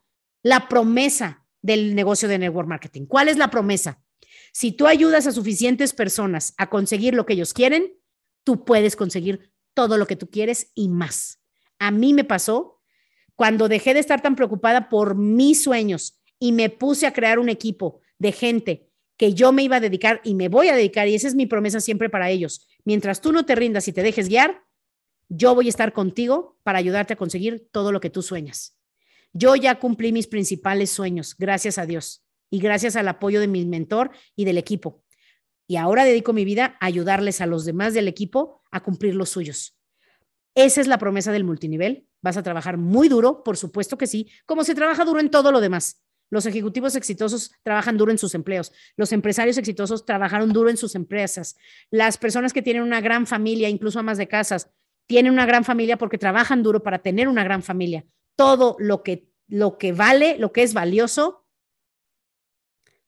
la 0.44 0.68
promesa 0.68 1.46
del 1.62 1.96
negocio 1.96 2.28
de 2.28 2.38
network 2.38 2.68
marketing. 2.68 3.06
¿Cuál 3.06 3.30
es 3.30 3.38
la 3.38 3.50
promesa? 3.50 4.02
Si 4.52 4.72
tú 4.72 4.88
ayudas 4.88 5.28
a 5.28 5.32
suficientes 5.32 5.94
personas 5.94 6.54
a 6.58 6.70
conseguir 6.70 7.14
lo 7.14 7.26
que 7.26 7.34
ellos 7.34 7.54
quieren, 7.54 7.94
tú 8.44 8.66
puedes 8.66 8.96
conseguir 8.96 9.52
todo 9.74 9.98
lo 9.98 10.08
que 10.08 10.16
tú 10.16 10.30
quieres 10.30 10.72
y 10.76 10.90
más. 10.90 11.40
A 11.80 11.92
mí 11.92 12.14
me 12.14 12.24
pasó 12.24 12.82
cuando 13.36 13.68
dejé 13.68 13.94
de 13.94 14.00
estar 14.00 14.22
tan 14.22 14.36
preocupada 14.36 14.90
por 14.90 15.16
mis 15.16 15.64
sueños 15.64 16.22
y 16.40 16.52
me 16.52 16.70
puse 16.70 17.06
a 17.06 17.14
crear 17.14 17.40
un 17.40 17.50
equipo 17.50 18.02
de 18.18 18.32
gente 18.32 18.85
que 19.18 19.34
yo 19.34 19.52
me 19.52 19.64
iba 19.64 19.78
a 19.78 19.80
dedicar 19.80 20.22
y 20.24 20.36
me 20.36 20.50
voy 20.50 20.68
a 20.68 20.76
dedicar, 20.76 21.08
y 21.08 21.16
esa 21.16 21.28
es 21.28 21.36
mi 21.36 21.46
promesa 21.46 21.80
siempre 21.80 22.10
para 22.10 22.30
ellos. 22.30 22.68
Mientras 22.84 23.22
tú 23.22 23.32
no 23.32 23.46
te 23.46 23.56
rindas 23.56 23.88
y 23.88 23.94
te 23.94 24.04
dejes 24.04 24.28
guiar, 24.28 24.64
yo 25.30 25.56
voy 25.56 25.68
a 25.68 25.70
estar 25.70 25.94
contigo 25.94 26.58
para 26.64 26.80
ayudarte 26.80 27.14
a 27.14 27.18
conseguir 27.18 27.68
todo 27.72 27.92
lo 27.92 28.00
que 28.00 28.10
tú 28.10 28.22
sueñas. 28.22 28.78
Yo 29.34 29.56
ya 29.56 29.80
cumplí 29.80 30.12
mis 30.12 30.28
principales 30.28 30.90
sueños, 30.92 31.36
gracias 31.38 31.78
a 31.78 31.86
Dios 31.86 32.26
y 32.50 32.60
gracias 32.60 32.96
al 32.96 33.08
apoyo 33.08 33.40
de 33.40 33.48
mi 33.48 33.66
mentor 33.66 34.12
y 34.36 34.46
del 34.46 34.58
equipo. 34.58 35.04
Y 35.68 35.78
ahora 35.78 36.06
dedico 36.06 36.32
mi 36.32 36.46
vida 36.46 36.78
a 36.80 36.86
ayudarles 36.86 37.42
a 37.42 37.46
los 37.46 37.66
demás 37.66 37.94
del 37.94 38.08
equipo 38.08 38.62
a 38.72 38.84
cumplir 38.84 39.16
los 39.16 39.30
suyos. 39.30 39.78
Esa 40.54 40.80
es 40.80 40.88
la 40.88 41.00
promesa 41.00 41.32
del 41.32 41.44
multinivel. 41.44 42.08
Vas 42.22 42.38
a 42.38 42.44
trabajar 42.44 42.78
muy 42.78 43.10
duro, 43.10 43.44
por 43.44 43.58
supuesto 43.58 43.98
que 43.98 44.08
sí, 44.08 44.30
como 44.46 44.64
se 44.64 44.76
trabaja 44.76 45.04
duro 45.04 45.20
en 45.20 45.30
todo 45.30 45.52
lo 45.52 45.60
demás. 45.60 46.05
Los 46.30 46.46
ejecutivos 46.46 46.96
exitosos 46.96 47.52
trabajan 47.64 47.98
duro 47.98 48.12
en 48.12 48.18
sus 48.18 48.34
empleos. 48.36 48.72
Los 48.98 49.12
empresarios 49.12 49.58
exitosos 49.58 50.06
trabajaron 50.06 50.52
duro 50.52 50.70
en 50.70 50.78
sus 50.78 50.96
empresas. 50.96 51.56
Las 51.92 52.18
personas 52.18 52.52
que 52.52 52.62
tienen 52.62 52.84
una 52.84 53.02
gran 53.02 53.28
familia, 53.28 53.70
incluso 53.70 54.00
amas 54.00 54.18
de 54.18 54.28
casas, 54.28 54.72
tienen 55.08 55.34
una 55.34 55.46
gran 55.46 55.64
familia 55.64 55.98
porque 55.98 56.18
trabajan 56.18 56.64
duro 56.64 56.82
para 56.82 57.00
tener 57.00 57.28
una 57.28 57.44
gran 57.44 57.62
familia. 57.62 58.06
Todo 58.36 58.76
lo 58.80 59.04
que, 59.04 59.30
lo 59.48 59.78
que 59.78 59.94
vale, 59.94 60.38
lo 60.40 60.52
que 60.52 60.64
es 60.64 60.74
valioso, 60.74 61.46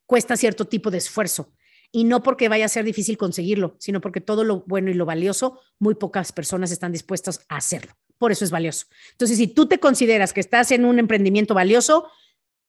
cuesta 0.06 0.38
cierto 0.38 0.66
tipo 0.66 0.92
de 0.92 1.00
esfuerzo. 1.00 1.54
Y 1.92 2.04
no 2.04 2.22
porque 2.22 2.50
vaya 2.50 2.66
a 2.66 2.70
ser 2.70 2.86
difícil 2.86 3.18
conseguirlo, 3.18 3.76
sino 3.80 4.02
porque 4.02 4.22
todo 4.22 4.44
lo 4.44 4.64
bueno 4.68 4.92
y 4.92 4.94
lo 4.94 5.06
valioso, 5.06 5.60
muy 5.80 5.96
pocas 5.96 6.32
personas 6.32 6.72
están 6.72 6.92
dispuestas 6.92 7.46
a 7.50 7.58
hacerlo. 7.58 7.94
Por 8.18 8.32
eso 8.32 8.44
es 8.44 8.52
valioso. 8.52 8.88
Entonces, 9.12 9.38
si 9.38 9.48
tú 9.48 9.68
te 9.68 9.80
consideras 9.80 10.34
que 10.34 10.40
estás 10.40 10.72
en 10.72 10.86
un 10.86 11.00
emprendimiento 11.00 11.54
valioso, 11.54 12.10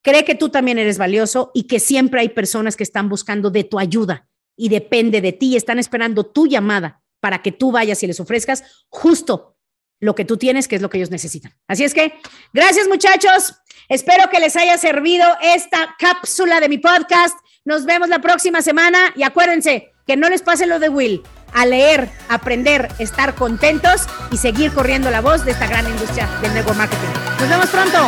cree 0.01 0.25
que 0.25 0.35
tú 0.35 0.49
también 0.49 0.77
eres 0.77 0.97
valioso 0.97 1.51
y 1.53 1.63
que 1.63 1.79
siempre 1.79 2.21
hay 2.21 2.29
personas 2.29 2.75
que 2.75 2.83
están 2.83 3.09
buscando 3.09 3.49
de 3.51 3.63
tu 3.63 3.79
ayuda 3.79 4.27
y 4.55 4.69
depende 4.69 5.21
de 5.21 5.31
ti, 5.31 5.55
están 5.55 5.79
esperando 5.79 6.25
tu 6.25 6.47
llamada 6.47 7.01
para 7.19 7.41
que 7.41 7.51
tú 7.51 7.71
vayas 7.71 8.01
y 8.03 8.07
les 8.07 8.19
ofrezcas 8.19 8.63
justo 8.89 9.57
lo 9.99 10.15
que 10.15 10.25
tú 10.25 10.37
tienes, 10.37 10.67
que 10.67 10.75
es 10.75 10.81
lo 10.81 10.89
que 10.89 10.97
ellos 10.97 11.11
necesitan. 11.11 11.53
Así 11.67 11.83
es 11.83 11.93
que, 11.93 12.13
gracias 12.53 12.87
muchachos. 12.87 13.55
Espero 13.89 14.29
que 14.29 14.39
les 14.39 14.55
haya 14.55 14.77
servido 14.77 15.25
esta 15.41 15.95
cápsula 15.97 16.59
de 16.59 16.69
mi 16.69 16.77
podcast. 16.77 17.37
Nos 17.65 17.85
vemos 17.85 18.09
la 18.09 18.19
próxima 18.19 18.61
semana 18.61 19.13
y 19.15 19.23
acuérdense 19.23 19.91
que 20.05 20.15
no 20.15 20.29
les 20.29 20.41
pase 20.41 20.65
lo 20.65 20.79
de 20.79 20.89
Will. 20.89 21.21
A 21.53 21.65
leer, 21.65 22.09
aprender, 22.29 22.89
estar 22.99 23.33
contentos 23.33 24.07
y 24.31 24.37
seguir 24.37 24.71
corriendo 24.71 25.09
la 25.09 25.21
voz 25.21 25.43
de 25.45 25.51
esta 25.51 25.67
gran 25.67 25.87
industria 25.89 26.29
del 26.41 26.53
network 26.53 26.77
marketing. 26.77 27.07
Nos 27.39 27.49
vemos 27.49 27.69
pronto. 27.69 28.07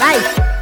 Bye. 0.00 0.61